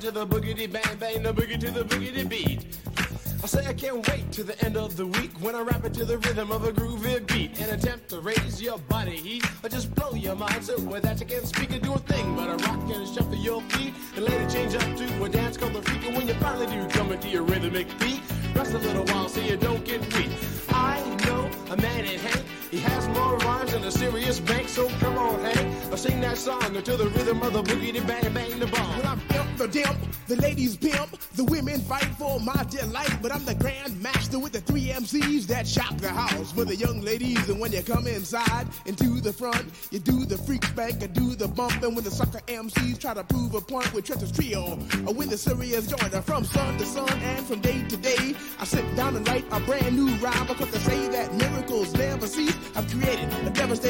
To 0.00 0.10
the 0.10 0.26
boogity 0.26 0.70
bang 0.70 0.96
bang, 0.98 1.22
the 1.22 1.32
boogie 1.32 1.60
to 1.60 1.70
the 1.70 1.84
boogity 1.84 2.28
beat. 2.28 2.78
I 3.42 3.46
say 3.46 3.66
I 3.66 3.74
can't 3.74 4.06
wait 4.08 4.32
to 4.32 4.42
the 4.42 4.58
end 4.64 4.69
of 4.90 4.96
the 4.96 5.06
week 5.06 5.30
when 5.40 5.54
I 5.54 5.60
rap 5.60 5.84
it 5.84 5.94
to 5.94 6.04
the 6.04 6.18
rhythm 6.18 6.50
of 6.50 6.64
a 6.64 6.72
groovy 6.72 7.24
beat. 7.28 7.60
And 7.60 7.70
attempt 7.70 8.08
to 8.10 8.20
raise 8.20 8.60
your 8.60 8.78
body 8.78 9.16
heat 9.16 9.44
or 9.62 9.68
just 9.68 9.94
blow 9.94 10.12
your 10.14 10.34
mind 10.34 10.64
so 10.64 10.80
with 10.80 11.02
that 11.04 11.20
you 11.20 11.26
can't 11.26 11.46
speak 11.46 11.70
and 11.72 11.82
do 11.82 11.92
a 11.94 11.98
thing 11.98 12.34
but 12.34 12.48
a 12.48 12.56
rock 12.66 12.80
and 12.90 13.06
shuffle 13.06 13.36
your 13.36 13.62
feet. 13.72 13.94
And 14.16 14.24
later 14.24 14.48
change 14.50 14.74
up 14.74 14.96
to 14.96 15.24
a 15.24 15.28
dance 15.28 15.56
called 15.56 15.74
the 15.74 15.82
freak. 15.82 16.04
And 16.06 16.16
when 16.16 16.26
you 16.26 16.34
finally 16.34 16.66
do 16.66 16.88
come 16.88 17.12
into 17.12 17.28
your 17.28 17.44
rhythmic 17.44 17.86
beat. 18.00 18.20
Rest 18.54 18.74
a 18.74 18.78
little 18.78 19.04
while 19.04 19.28
so 19.28 19.40
you 19.40 19.56
don't 19.56 19.84
get 19.84 20.00
weak. 20.14 20.30
I 20.70 20.98
know 21.24 21.48
a 21.70 21.76
man 21.76 22.04
in 22.04 22.18
serious 24.00 24.40
bank, 24.40 24.66
so 24.66 24.88
come 24.98 25.18
on 25.18 25.38
Hank, 25.40 25.90
I'll 25.90 25.96
sing 25.98 26.22
that 26.22 26.38
song 26.38 26.74
until 26.74 26.96
the 26.96 27.08
rhythm 27.08 27.42
of 27.42 27.52
the 27.52 27.62
boogie 27.62 27.92
to 27.92 28.00
bang 28.06 28.32
bang 28.32 28.58
the 28.58 28.66
bomb. 28.66 28.96
When 28.96 29.06
I'm 29.06 29.20
imp 29.34 29.58
the 29.58 29.68
dimp, 29.68 29.98
the 30.26 30.36
ladies 30.36 30.74
pimp, 30.74 31.18
the 31.34 31.44
women 31.44 31.80
fight 31.80 32.08
for 32.16 32.40
my 32.40 32.64
delight. 32.70 33.18
But 33.20 33.32
I'm 33.32 33.44
the 33.44 33.54
grand 33.56 34.00
master 34.00 34.38
with 34.38 34.52
the 34.52 34.62
three 34.62 34.86
MCs 34.86 35.46
that 35.48 35.68
shock 35.68 35.94
the 35.98 36.08
house 36.08 36.50
for 36.52 36.64
the 36.64 36.76
young 36.76 37.02
ladies. 37.02 37.46
And 37.50 37.60
when 37.60 37.72
you 37.72 37.82
come 37.82 38.06
inside 38.06 38.66
into 38.86 39.20
the 39.20 39.34
front, 39.34 39.66
you 39.90 39.98
do 39.98 40.24
the 40.24 40.38
freak 40.38 40.64
spank 40.64 41.02
and 41.02 41.12
do 41.12 41.34
the 41.34 41.48
bump. 41.48 41.82
And 41.82 41.94
when 41.94 42.04
the 42.04 42.10
sucker 42.10 42.40
MCs 42.46 42.98
try 43.00 43.12
to 43.12 43.24
prove 43.24 43.54
a 43.54 43.60
point 43.60 43.92
with 43.92 44.06
Trent's 44.06 44.32
trio, 44.32 44.78
or 45.06 45.12
when 45.12 45.28
the 45.28 45.36
serious 45.36 45.88
joiner 45.88 46.22
from 46.22 46.44
sun 46.44 46.78
to 46.78 46.86
sun 46.86 47.10
and 47.10 47.44
from 47.44 47.60
day 47.60 47.82
to 47.88 47.96
day, 47.98 48.34
I 48.58 48.64
sit 48.64 48.96
down 48.96 49.16
and 49.16 49.28
write 49.28 49.44
a 49.50 49.60
brand 49.60 49.94
new 49.94 50.14
rhyme 50.24 50.46
because 50.46 50.70
they 50.70 50.78
say 50.78 51.08
that 51.08 51.34
miracles 51.34 51.92
never 51.94 52.26
cease. 52.26 52.56
I've 52.74 52.88
created 52.90 53.28
a 53.46 53.50
devastating 53.50 53.89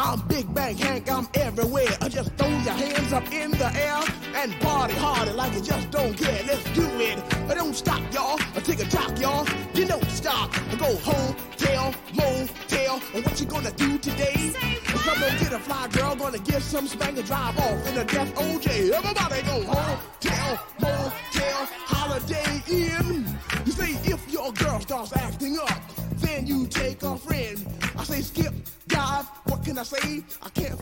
I'm 0.00 0.20
Big 0.28 0.54
Bank 0.54 0.78
Hank, 0.78 1.10
I'm 1.10 1.26
everywhere. 1.34 1.88
I 2.00 2.08
just 2.08 2.30
throw 2.34 2.46
your 2.46 2.72
hands 2.72 3.12
up 3.12 3.32
in 3.32 3.50
the 3.50 3.66
air 3.74 4.00
and 4.36 4.54
party 4.60 4.94
harder 4.94 5.32
like 5.32 5.52
you 5.54 5.60
just 5.60 5.90
don't 5.90 6.16
care. 6.16 6.40
Let's 6.46 6.62
do 6.72 6.86
it. 7.00 7.18
But 7.48 7.56
don't 7.56 7.74
stop, 7.74 8.00
y'all. 8.14 8.38
I 8.54 8.60
take 8.60 8.78
a 8.78 8.84
talk, 8.84 9.18
y'all. 9.18 9.44
You 9.74 9.86
don't 9.86 10.08
stop. 10.08 10.56
I 10.70 10.76
go 10.76 10.94
home, 10.98 11.34
tell, 11.56 11.92
motel. 12.14 13.02
And 13.12 13.24
what 13.24 13.40
you 13.40 13.46
gonna 13.46 13.72
do 13.72 13.98
today? 13.98 14.54
Some 15.04 15.18
gonna 15.18 15.36
get 15.40 15.52
a 15.52 15.58
fly 15.58 15.88
girl, 15.88 16.14
gonna 16.14 16.38
give 16.38 16.62
some 16.62 16.86
spank 16.86 17.18
and 17.18 17.26
drive 17.26 17.58
off 17.58 17.88
in 17.88 17.98
a 17.98 18.04
death 18.04 18.32
OJ. 18.36 18.92
Everybody 18.92 19.42
go 19.42 19.64
home, 19.64 19.77
what 30.08 30.37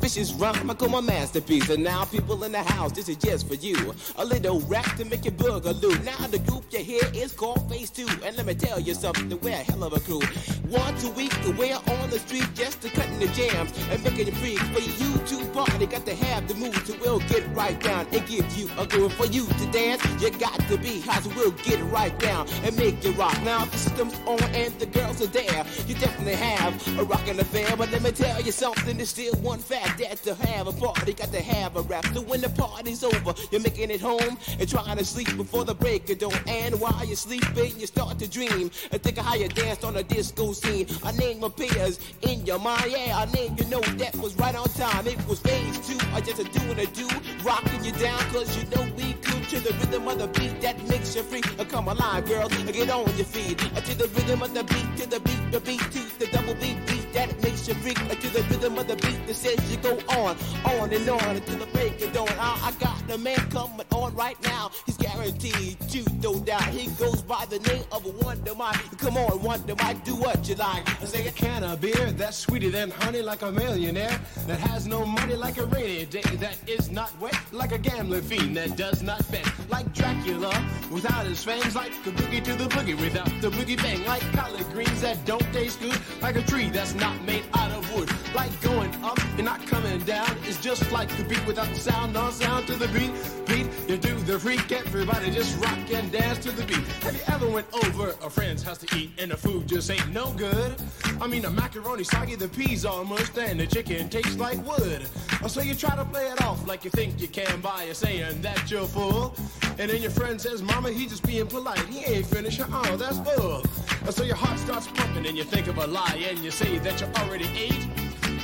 vicious 0.00 0.32
rhyme. 0.32 0.70
I 0.70 0.74
call 0.74 0.88
my 0.88 1.00
masterpiece. 1.00 1.68
And 1.68 1.84
now, 1.84 2.04
people 2.04 2.42
in 2.44 2.52
the 2.52 2.62
house, 2.62 2.92
this 2.92 3.08
is 3.08 3.16
just 3.16 3.46
for 3.46 3.54
you. 3.54 3.94
A 4.16 4.24
little 4.24 4.60
rap 4.62 4.96
to 4.96 5.04
make 5.04 5.24
you 5.24 5.30
boogaloo. 5.30 6.04
Now, 6.04 6.26
the 6.26 6.38
group 6.38 6.64
you 6.70 6.78
hear 6.78 7.02
is 7.14 7.32
called 7.32 7.68
Phase 7.70 7.90
2. 7.90 8.06
And 8.24 8.36
let 8.36 8.46
me 8.46 8.54
tell 8.54 8.80
you 8.80 8.94
something, 8.94 9.28
we're 9.40 9.50
a 9.50 9.56
hell 9.56 9.84
of 9.84 9.92
a 9.92 10.00
crew. 10.00 10.22
Once 10.68 11.04
a 11.04 11.10
week, 11.10 11.34
we're 11.58 11.74
on 11.74 12.10
the 12.10 12.18
street 12.18 12.48
just 12.54 12.80
to 12.82 12.88
cutting 12.88 13.18
the 13.18 13.28
jams 13.28 13.72
and 13.90 14.02
making 14.02 14.28
it 14.28 14.34
free. 14.36 14.56
For 14.56 14.80
you 14.80 15.18
to 15.18 15.46
party, 15.52 15.86
got 15.86 16.06
to 16.06 16.14
have 16.14 16.48
the 16.48 16.54
mood 16.54 16.74
to 16.86 17.00
we'll 17.00 17.20
get 17.20 17.44
right 17.54 17.78
down 17.80 18.06
and 18.12 18.26
give 18.26 18.50
you 18.56 18.68
a 18.78 18.86
groove. 18.86 19.12
For 19.14 19.26
you 19.26 19.46
to 19.46 19.66
dance, 19.70 20.04
you 20.22 20.30
got 20.30 20.58
to 20.68 20.76
be 20.78 21.00
hot, 21.00 21.22
so 21.22 21.30
we'll 21.36 21.50
get 21.52 21.80
right 21.90 22.16
down 22.18 22.48
and 22.64 22.76
make 22.76 23.02
you 23.04 23.12
rock. 23.12 23.36
Now, 23.42 23.64
the 23.64 23.76
system's 23.76 24.18
on 24.26 24.42
and 24.54 24.72
the 24.78 24.86
girls 24.86 25.20
are 25.22 25.26
there, 25.26 25.64
you 25.86 25.94
definitely 25.94 26.34
have 26.34 26.98
a 26.98 27.04
rockin' 27.04 27.40
affair. 27.40 27.76
But 27.76 27.90
let 27.90 28.02
me 28.02 28.12
tell 28.12 28.40
you 28.40 28.52
something, 28.52 28.96
there's 28.96 29.10
still 29.10 29.34
one 29.36 29.58
fact 29.58 29.89
that 29.98 30.22
to 30.24 30.34
have 30.34 30.66
a 30.66 30.72
party, 30.72 31.12
got 31.12 31.32
to 31.32 31.42
have 31.42 31.76
a 31.76 31.82
rap. 31.82 32.06
So 32.14 32.22
when 32.22 32.40
the 32.40 32.50
party's 32.50 33.02
over, 33.04 33.34
you're 33.50 33.60
making 33.60 33.90
it 33.90 34.00
home 34.00 34.38
and 34.58 34.68
trying 34.68 34.96
to 34.98 35.04
sleep 35.04 35.36
before 35.36 35.64
the 35.64 35.74
break 35.74 36.08
of 36.10 36.18
dawn. 36.18 36.34
And 36.46 36.80
while 36.80 37.04
you're 37.04 37.16
sleeping, 37.16 37.78
you 37.78 37.86
start 37.86 38.18
to 38.18 38.28
dream 38.28 38.70
and 38.92 39.02
think 39.02 39.18
of 39.18 39.24
how 39.24 39.34
you 39.34 39.48
danced 39.48 39.84
on 39.84 39.96
a 39.96 40.02
disco 40.02 40.52
scene. 40.52 40.86
A 41.04 41.12
name 41.12 41.42
appears 41.44 41.98
in 42.22 42.44
your 42.46 42.58
mind, 42.58 42.90
yeah, 42.90 43.22
a 43.22 43.26
name 43.30 43.56
you 43.58 43.64
know 43.66 43.80
that 43.80 44.14
was 44.16 44.36
right 44.36 44.54
on 44.54 44.68
time. 44.70 45.06
It 45.06 45.18
was 45.28 45.40
phase 45.40 45.78
two, 45.86 45.98
or 46.14 46.20
just 46.20 46.40
a 46.40 46.44
do 46.44 46.60
and 46.70 46.80
a 46.80 46.86
do, 46.86 47.08
rocking 47.42 47.84
you 47.84 47.92
down, 47.92 48.20
cause 48.32 48.56
you 48.56 48.64
know 48.70 48.86
we 48.96 49.14
could 49.14 49.42
to 49.50 49.60
the 49.60 49.72
rhythm 49.80 50.06
of 50.06 50.18
the 50.18 50.28
beat 50.28 50.60
that 50.60 50.76
makes 50.88 51.16
you 51.16 51.22
free. 51.22 51.42
Uh, 51.58 51.64
Come 51.64 51.88
alive, 51.88 52.26
girls, 52.26 52.52
uh, 52.52 52.72
get 52.72 52.90
on 52.90 53.06
your 53.16 53.26
feet. 53.26 53.60
Uh, 53.76 53.80
To 53.80 53.94
the 53.96 54.08
rhythm 54.08 54.42
of 54.42 54.54
the 54.54 54.64
beat, 54.64 54.96
to 54.98 55.08
the 55.08 55.20
beat, 55.20 55.42
the 55.50 55.60
beat, 55.60 55.80
to 55.80 56.18
the 56.18 56.26
double 56.26 56.54
beat, 56.54 56.76
beat 56.86 56.99
that 57.12 57.42
makes 57.42 57.68
you 57.68 57.74
freak. 57.74 57.98
To 58.20 58.28
the 58.28 58.42
rhythm 58.50 58.76
of 58.76 58.86
the 58.86 58.96
beat 58.96 59.26
that 59.26 59.34
says 59.34 59.58
you 59.70 59.78
go 59.78 59.96
on, 60.10 60.36
on 60.64 60.92
and 60.92 61.08
on 61.08 61.36
until 61.36 61.58
the 61.58 61.66
break 61.66 62.02
of 62.02 62.12
dawn. 62.12 62.28
I, 62.38 62.68
I 62.68 62.72
got 62.80 63.06
the 63.08 63.16
man 63.16 63.38
coming 63.50 63.86
on 63.92 64.14
right 64.14 64.36
now. 64.42 64.70
He's 64.84 64.96
guaranteed 64.96 65.80
to 65.88 66.04
no 66.22 66.38
doubt. 66.40 66.64
He 66.64 66.90
goes 67.02 67.22
by 67.22 67.46
the 67.46 67.58
name 67.60 67.84
of 67.92 68.04
Wonder 68.22 68.54
Mike. 68.54 68.76
Come 68.98 69.16
on, 69.16 69.42
Wonder 69.42 69.74
Mike, 69.76 70.04
do 70.04 70.16
what 70.16 70.46
you 70.48 70.54
like. 70.56 70.88
I 71.00 71.04
say 71.06 71.26
a 71.26 71.32
can 71.32 71.64
of 71.64 71.80
beer 71.80 72.12
that's 72.12 72.36
sweeter 72.36 72.70
than 72.70 72.90
honey, 72.90 73.22
like 73.22 73.42
a 73.42 73.50
millionaire 73.50 74.20
that 74.46 74.58
has 74.60 74.86
no 74.86 75.06
money, 75.06 75.34
like 75.34 75.56
a 75.58 75.66
rainy 75.66 76.04
day 76.04 76.22
that 76.22 76.58
is 76.68 76.90
not 76.90 77.10
wet, 77.20 77.38
like 77.52 77.72
a 77.72 77.78
gambling 77.78 78.22
fiend 78.22 78.56
that 78.56 78.76
does 78.76 79.02
not 79.02 79.28
bet, 79.30 79.50
like 79.70 79.92
Dracula 79.94 80.52
without 80.90 81.26
his 81.26 81.42
fangs, 81.42 81.74
like 81.74 81.92
the 82.04 82.10
boogie 82.10 82.42
to 82.44 82.54
the 82.54 82.64
boogie 82.64 82.98
without 83.00 83.30
the 83.40 83.50
boogie 83.50 83.76
bang, 83.76 84.04
like 84.04 84.22
collard 84.32 84.66
greens 84.72 85.00
that 85.00 85.24
don't 85.24 85.52
taste 85.52 85.80
good, 85.80 85.98
like 86.20 86.36
a 86.36 86.42
tree 86.42 86.68
that's 86.68 86.94
not 87.00 87.24
made 87.24 87.44
out 87.54 87.70
of 87.72 87.94
wood, 87.94 88.10
like 88.34 88.52
going 88.60 88.94
up 89.02 89.18
and 89.36 89.44
not 89.44 89.66
coming 89.66 89.98
down. 90.00 90.36
It's 90.44 90.60
just 90.60 90.92
like 90.92 91.08
the 91.16 91.24
beat 91.24 91.44
without 91.46 91.68
the 91.68 91.74
sound, 91.74 92.12
no 92.12 92.30
sound 92.30 92.66
to 92.66 92.76
the 92.76 92.88
beat. 92.88 93.10
Beat, 93.46 93.66
you 93.88 93.96
do 93.96 94.19
the 94.30 94.38
freak, 94.38 94.70
everybody 94.70 95.28
just 95.28 95.60
rock 95.60 95.76
and 95.92 96.12
dance 96.12 96.38
to 96.38 96.52
the 96.52 96.64
beat. 96.64 96.86
Have 97.02 97.16
you 97.16 97.22
ever 97.34 97.48
went 97.48 97.66
over 97.84 98.10
a 98.22 98.30
friend's 98.30 98.62
house 98.62 98.78
to 98.78 98.96
eat 98.96 99.10
and 99.18 99.32
the 99.32 99.36
food 99.36 99.66
just 99.66 99.90
ain't 99.90 100.08
no 100.12 100.30
good? 100.34 100.72
I 101.20 101.26
mean, 101.26 101.42
the 101.42 101.50
macaroni 101.50 102.04
soggy, 102.04 102.36
the 102.36 102.46
peas 102.46 102.84
mushed, 102.84 103.36
and 103.38 103.58
the 103.58 103.66
chicken 103.66 104.08
tastes 104.08 104.36
like 104.36 104.64
wood. 104.64 105.04
Oh, 105.42 105.48
so 105.48 105.62
you 105.62 105.74
try 105.74 105.96
to 105.96 106.04
play 106.04 106.28
it 106.28 106.40
off 106.44 106.64
like 106.68 106.84
you 106.84 106.90
think 106.90 107.20
you 107.20 107.26
can 107.26 107.60
by 107.60 107.90
saying 107.92 108.40
that 108.42 108.70
you're 108.70 108.86
full. 108.86 109.34
And 109.80 109.90
then 109.90 110.00
your 110.00 110.12
friend 110.12 110.40
says, 110.40 110.62
Mama, 110.62 110.90
he 110.90 111.06
just 111.08 111.26
being 111.26 111.48
polite. 111.48 111.80
He 111.86 112.04
ain't 112.04 112.26
finished. 112.26 112.60
Oh, 112.70 112.96
that's 112.96 113.18
full. 113.18 113.64
Oh, 114.06 114.10
so 114.10 114.22
your 114.22 114.36
heart 114.36 114.60
starts 114.60 114.86
pumping 114.86 115.26
and 115.26 115.36
you 115.36 115.42
think 115.42 115.66
of 115.66 115.78
a 115.78 115.86
lie 115.88 116.24
and 116.28 116.38
you 116.38 116.52
say 116.52 116.78
that 116.78 117.00
you 117.00 117.08
already 117.16 117.48
ate. 117.58 117.88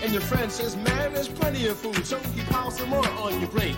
And 0.03 0.13
your 0.13 0.23
friend 0.23 0.51
says, 0.51 0.75
man, 0.77 1.15
there's 1.15 1.29
plenty 1.29 1.69
of 1.69 1.79
food, 1.79 2.05
so 2.05 2.19
he 2.19 2.43
piles 2.43 2.77
some 2.77 2.89
more 2.89 3.09
on 3.21 3.39
your 3.41 3.49
plate. 3.49 3.77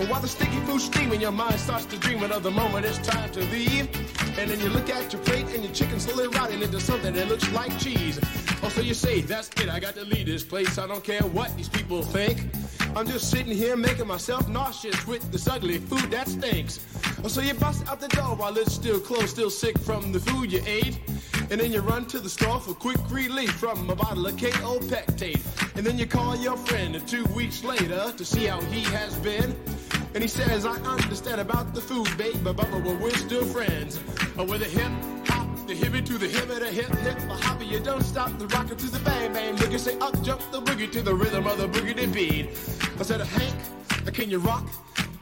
But 0.00 0.08
while 0.08 0.20
the 0.22 0.28
sticky 0.28 0.60
food's 0.60 0.84
steaming, 0.84 1.20
your 1.20 1.30
mind 1.30 1.60
starts 1.60 1.84
to 1.84 1.98
dream 1.98 2.22
of 2.22 2.42
the 2.42 2.50
moment 2.50 2.86
it's 2.86 2.96
time 3.06 3.30
to 3.32 3.40
leave. 3.40 3.86
And 4.38 4.50
then 4.50 4.58
you 4.58 4.70
look 4.70 4.88
at 4.88 5.12
your 5.12 5.20
plate 5.20 5.44
and 5.48 5.62
your 5.62 5.74
chicken 5.74 6.00
slowly 6.00 6.26
rotting 6.28 6.62
into 6.62 6.80
something 6.80 7.12
that 7.12 7.28
looks 7.28 7.52
like 7.52 7.78
cheese. 7.78 8.18
Oh, 8.62 8.68
so 8.68 8.82
you 8.82 8.92
say, 8.92 9.22
that's 9.22 9.48
it, 9.62 9.70
I 9.70 9.80
got 9.80 9.94
to 9.94 10.04
leave 10.04 10.26
this 10.26 10.42
place. 10.42 10.76
I 10.76 10.86
don't 10.86 11.02
care 11.02 11.22
what 11.22 11.56
these 11.56 11.68
people 11.68 12.02
think. 12.02 12.38
I'm 12.94 13.06
just 13.06 13.30
sitting 13.30 13.56
here 13.56 13.76
making 13.76 14.06
myself 14.06 14.48
nauseous 14.48 15.06
with 15.06 15.30
this 15.32 15.48
ugly 15.48 15.78
food 15.78 16.10
that 16.10 16.28
stinks. 16.28 16.80
Oh, 17.24 17.28
so 17.28 17.40
you 17.40 17.54
bust 17.54 17.88
out 17.88 18.00
the 18.00 18.08
door 18.08 18.36
while 18.36 18.56
it's 18.58 18.74
still 18.74 19.00
closed, 19.00 19.28
still 19.28 19.48
sick 19.48 19.78
from 19.78 20.12
the 20.12 20.20
food 20.20 20.52
you 20.52 20.62
ate. 20.66 20.98
And 21.50 21.60
then 21.60 21.72
you 21.72 21.80
run 21.80 22.06
to 22.06 22.20
the 22.20 22.28
store 22.28 22.60
for 22.60 22.74
quick 22.74 22.98
relief 23.10 23.52
from 23.52 23.88
a 23.88 23.96
bottle 23.96 24.26
of 24.26 24.36
Kaopectate. 24.36 25.76
And 25.76 25.86
then 25.86 25.98
you 25.98 26.06
call 26.06 26.36
your 26.36 26.56
friend 26.56 27.00
two 27.08 27.24
weeks 27.26 27.64
later 27.64 28.12
to 28.16 28.24
see 28.24 28.44
how 28.46 28.60
he 28.62 28.82
has 28.92 29.16
been. 29.16 29.56
And 30.14 30.22
he 30.22 30.28
says, 30.28 30.66
I 30.66 30.74
understand 30.82 31.40
about 31.40 31.74
the 31.74 31.80
food, 31.80 32.08
babe, 32.18 32.36
but 32.44 32.56
but 32.56 32.70
but 32.70 33.00
we're 33.00 33.14
still 33.14 33.44
friends. 33.44 33.98
Uh, 34.38 34.44
with 34.44 34.62
a 34.62 34.66
hip 34.66 35.19
the 35.70 35.76
hippie 35.76 36.04
to 36.04 36.18
the 36.18 36.26
hip, 36.26 36.48
the 36.48 36.66
hip 36.66 36.88
hip, 36.98 37.16
the 37.28 37.34
hopper, 37.34 37.62
you 37.62 37.78
don't 37.78 38.02
stop 38.02 38.36
the 38.38 38.46
rocker 38.48 38.74
to 38.74 38.90
the 38.90 38.98
bang 39.00 39.32
bang. 39.32 39.54
Look, 39.56 39.70
you 39.70 39.78
say 39.78 39.96
up 40.00 40.20
jump 40.20 40.40
the 40.50 40.60
boogie 40.60 40.90
to 40.90 41.00
the 41.00 41.14
rhythm 41.14 41.46
of 41.46 41.58
the 41.58 41.68
boogie 41.68 42.12
beat. 42.12 42.48
I 42.98 43.02
said, 43.04 43.20
Hank, 43.20 43.54
can 44.12 44.30
you 44.30 44.40
rock? 44.40 44.66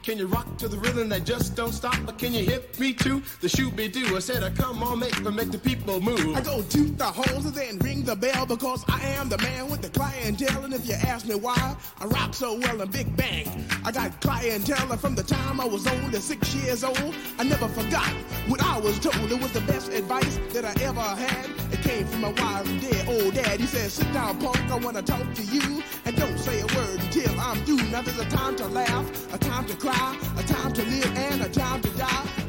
Can 0.09 0.17
you 0.17 0.25
rock 0.25 0.57
to 0.57 0.67
the 0.67 0.79
rhythm 0.79 1.07
that 1.09 1.23
just 1.23 1.55
don't 1.55 1.71
stop? 1.71 1.95
Or 2.09 2.13
can 2.13 2.33
you 2.33 2.43
hit 2.43 2.79
me 2.79 2.93
to 2.93 3.21
the 3.41 3.47
shooby 3.47 3.93
doo? 3.93 4.15
I 4.15 4.19
said, 4.19 4.41
I 4.41 4.49
come 4.49 4.81
on, 4.81 4.97
make 4.97 5.21
make 5.21 5.51
the 5.51 5.59
people 5.59 6.01
move. 6.01 6.35
I 6.35 6.41
go 6.41 6.63
toot 6.63 6.97
the 6.97 7.05
horns 7.05 7.45
and 7.45 7.53
then 7.53 7.77
ring 7.77 8.01
the 8.01 8.15
bell 8.15 8.47
because 8.47 8.83
I 8.87 8.99
am 9.01 9.29
the 9.29 9.37
man 9.37 9.69
with 9.69 9.83
the 9.83 9.89
clientele. 9.89 10.63
And 10.63 10.73
if 10.73 10.87
you 10.87 10.95
ask 10.95 11.27
me 11.27 11.35
why 11.35 11.75
I 11.99 12.05
rock 12.05 12.33
so 12.33 12.57
well 12.57 12.81
in 12.81 12.89
Big 12.89 13.15
Bank, 13.15 13.49
I 13.85 13.91
got 13.91 14.19
clientele 14.19 14.97
from 14.97 15.13
the 15.13 15.21
time 15.21 15.61
I 15.61 15.65
was 15.65 15.85
only 15.85 16.19
six 16.21 16.55
years 16.55 16.83
old. 16.83 17.13
I 17.37 17.43
never 17.43 17.67
forgot 17.67 18.09
what 18.47 18.63
I 18.63 18.79
was 18.79 18.97
told. 18.97 19.31
It 19.31 19.39
was 19.39 19.51
the 19.51 19.61
best 19.61 19.91
advice 19.91 20.39
that 20.53 20.65
I 20.65 20.73
ever 20.81 21.01
had. 21.01 21.51
It 21.71 21.83
came 21.83 22.07
from 22.07 22.21
my 22.21 22.29
wise 22.29 22.67
and 22.67 22.81
dead 22.81 23.07
old 23.07 23.35
dad. 23.35 23.59
He 23.59 23.67
said, 23.67 23.91
Sit 23.91 24.11
down, 24.11 24.39
punk, 24.39 24.57
I 24.71 24.77
want 24.77 24.97
to 24.97 25.03
talk 25.03 25.35
to 25.35 25.43
you. 25.43 25.83
And 26.09 26.17
don't 26.17 26.39
say 26.39 26.59
a 26.59 26.65
word 26.65 26.99
until 27.01 27.39
I'm 27.39 27.57
through. 27.65 27.87
Now 27.91 28.01
there's 28.01 28.17
a 28.17 28.25
time 28.25 28.55
to 28.55 28.65
laugh, 28.65 29.31
a 29.31 29.37
time 29.37 29.67
to 29.67 29.75
cry, 29.75 30.17
a 30.39 30.41
time 30.41 30.73
to 30.73 30.83
live, 30.85 31.15
and 31.15 31.43
a 31.43 31.49
time 31.49 31.83
to 31.83 31.89
die. 31.97 32.48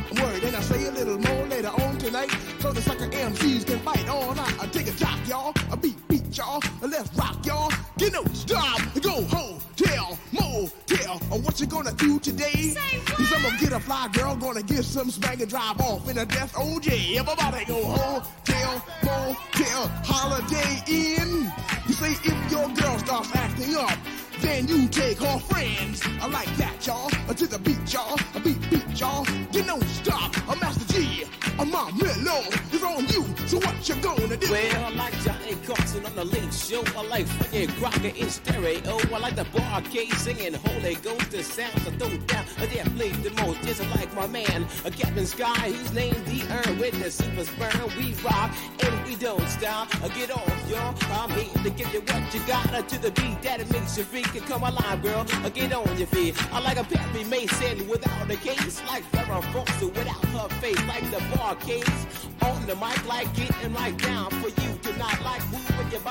word. 0.19 0.43
And 0.43 0.55
I 0.55 0.61
say 0.61 0.85
a 0.87 0.91
little 0.91 1.17
more 1.17 1.47
later 1.47 1.69
on 1.69 1.97
tonight, 1.97 2.31
so 2.59 2.71
the 2.71 2.81
sucker 2.81 3.07
MCs 3.07 3.65
can 3.65 3.79
fight 3.79 4.07
on. 4.09 4.39
I, 4.39 4.53
I 4.61 4.67
take 4.67 4.87
a 4.87 4.91
jock, 4.91 5.19
y'all, 5.27 5.53
a 5.71 5.77
beat, 5.77 5.95
beat 6.07 6.37
y'all, 6.37 6.61
and 6.81 6.91
let's 6.91 7.13
rock, 7.15 7.45
y'all. 7.45 7.71
Get 7.97 8.13
no 8.13 8.23
stop, 8.33 8.79
go 9.01 9.23
home, 9.23 9.59
tell, 9.75 10.17
motel, 10.31 11.21
on 11.31 11.43
what 11.43 11.59
you 11.59 11.67
gonna 11.67 11.93
do 11.93 12.19
today. 12.19 12.73
Say 12.73 12.99
Cause 13.05 13.33
I'm 13.33 13.43
gonna 13.43 13.59
get 13.59 13.71
a 13.73 13.79
fly 13.79 14.09
girl, 14.13 14.35
gonna 14.35 14.63
get 14.63 14.83
some 14.83 15.09
spank 15.11 15.41
and 15.41 15.49
drive 15.49 15.79
off 15.81 16.09
in 16.09 16.17
a 16.17 16.25
death 16.25 16.53
OJ. 16.53 17.17
Everybody 17.17 17.65
go 17.65 17.83
home, 17.83 18.23
tell, 18.43 18.83
motel, 19.03 19.87
holiday 20.03 20.81
in. 20.87 21.51
You 21.87 21.93
say 21.93 22.11
if 22.11 22.51
your 22.51 22.67
girl 22.69 22.97
starts 22.99 23.35
acting 23.35 23.75
up, 23.75 23.97
then 24.39 24.67
you 24.67 24.87
take 24.87 25.19
her 25.19 25.39
friends. 25.39 26.01
I 26.19 26.27
like 26.27 26.53
that, 26.57 26.85
y'all. 26.85 27.11
Uh, 27.29 27.33
To 27.33 27.47
the 27.47 27.59
beat, 27.59 27.93
y'all. 27.93 28.19
A 28.35 28.39
beat, 28.39 28.57
y'all. 29.01 29.25
You 29.51 29.63
don't 29.63 29.83
stop. 29.83 30.31
A 30.47 30.55
Master 30.57 30.85
Gee. 30.93 31.23
A 31.59 31.65
my 31.65 31.91
mellow 31.99 32.43
on 32.91 33.07
you. 33.07 33.23
So 33.47 33.57
what 33.57 33.87
you 33.87 33.95
gonna 33.95 34.37
do? 34.37 34.51
Well, 34.51 34.85
I 34.85 34.89
like 34.89 35.13
Johnny 35.21 35.55
Carson 35.65 36.05
on 36.05 36.15
the 36.15 36.25
late 36.25 36.53
show. 36.53 36.83
I 36.97 37.03
like 37.07 37.27
Frankie 37.27 37.67
Crocker 37.73 38.07
in 38.07 38.29
stereo. 38.29 38.97
I 39.13 39.17
like 39.19 39.35
the 39.35 39.45
Bar-Kays 39.45 40.17
singing 40.17 40.53
Holy 40.53 40.95
Ghost. 40.95 41.31
The 41.31 41.43
sounds 41.43 41.87
I 41.87 41.91
throw 41.91 42.17
down. 42.27 42.45
I 42.57 42.65
play 42.95 43.09
the 43.09 43.31
most. 43.41 43.61
Just 43.61 43.81
like 43.95 44.13
my 44.13 44.27
man, 44.27 44.65
a 44.85 44.91
Captain 44.91 45.25
Sky, 45.25 45.71
who's 45.71 45.93
named 45.93 46.25
the 46.25 46.41
Earn 46.51 46.77
with 46.79 47.01
the 47.01 47.09
super 47.09 47.45
sperm. 47.45 47.89
We 47.97 48.13
rock 48.23 48.51
and 48.83 49.05
we 49.05 49.15
don't 49.15 49.47
stop. 49.47 49.87
Uh, 50.03 50.09
Get 50.09 50.31
off, 50.31 50.69
y'all. 50.69 50.93
I'm 51.13 51.29
here 51.31 51.63
to 51.63 51.69
give 51.71 51.93
you 51.93 52.01
what 52.01 52.33
you 52.33 52.41
got 52.45 52.89
to 52.89 52.97
the 53.01 53.11
beat 53.11 53.41
that 53.43 53.61
it 53.61 53.71
makes 53.71 53.97
you 53.97 54.03
freak. 54.03 54.27
Come 54.45 54.63
alive, 54.63 55.01
girl. 55.01 55.25
Uh, 55.43 55.49
Get 55.49 55.73
on 55.73 55.97
your 55.97 56.07
feet. 56.07 56.35
I 56.53 56.59
like 56.59 56.77
a 56.77 56.83
Perry 56.83 57.23
Mason 57.25 57.87
without 57.87 58.29
a 58.29 58.35
case. 58.35 58.81
Like 58.87 59.03
Farrah 59.11 59.43
Fawcett 59.53 59.95
without 59.95 60.25
her 60.25 60.49
face. 60.59 60.81
Like 60.87 61.09
the 61.11 61.37
Bar-Kays 61.37 62.07
on 62.41 62.65
the 62.65 62.75
mic. 62.81 63.07
Like 63.07 63.33
getting 63.35 63.73
right 63.73 63.95
down 63.97 64.31
for 64.31 64.49
you 64.49 64.69
to 64.81 64.97
not 64.97 65.21
like 65.23 65.43
moving 65.51 65.91
your 65.91 66.01
body 66.01 66.10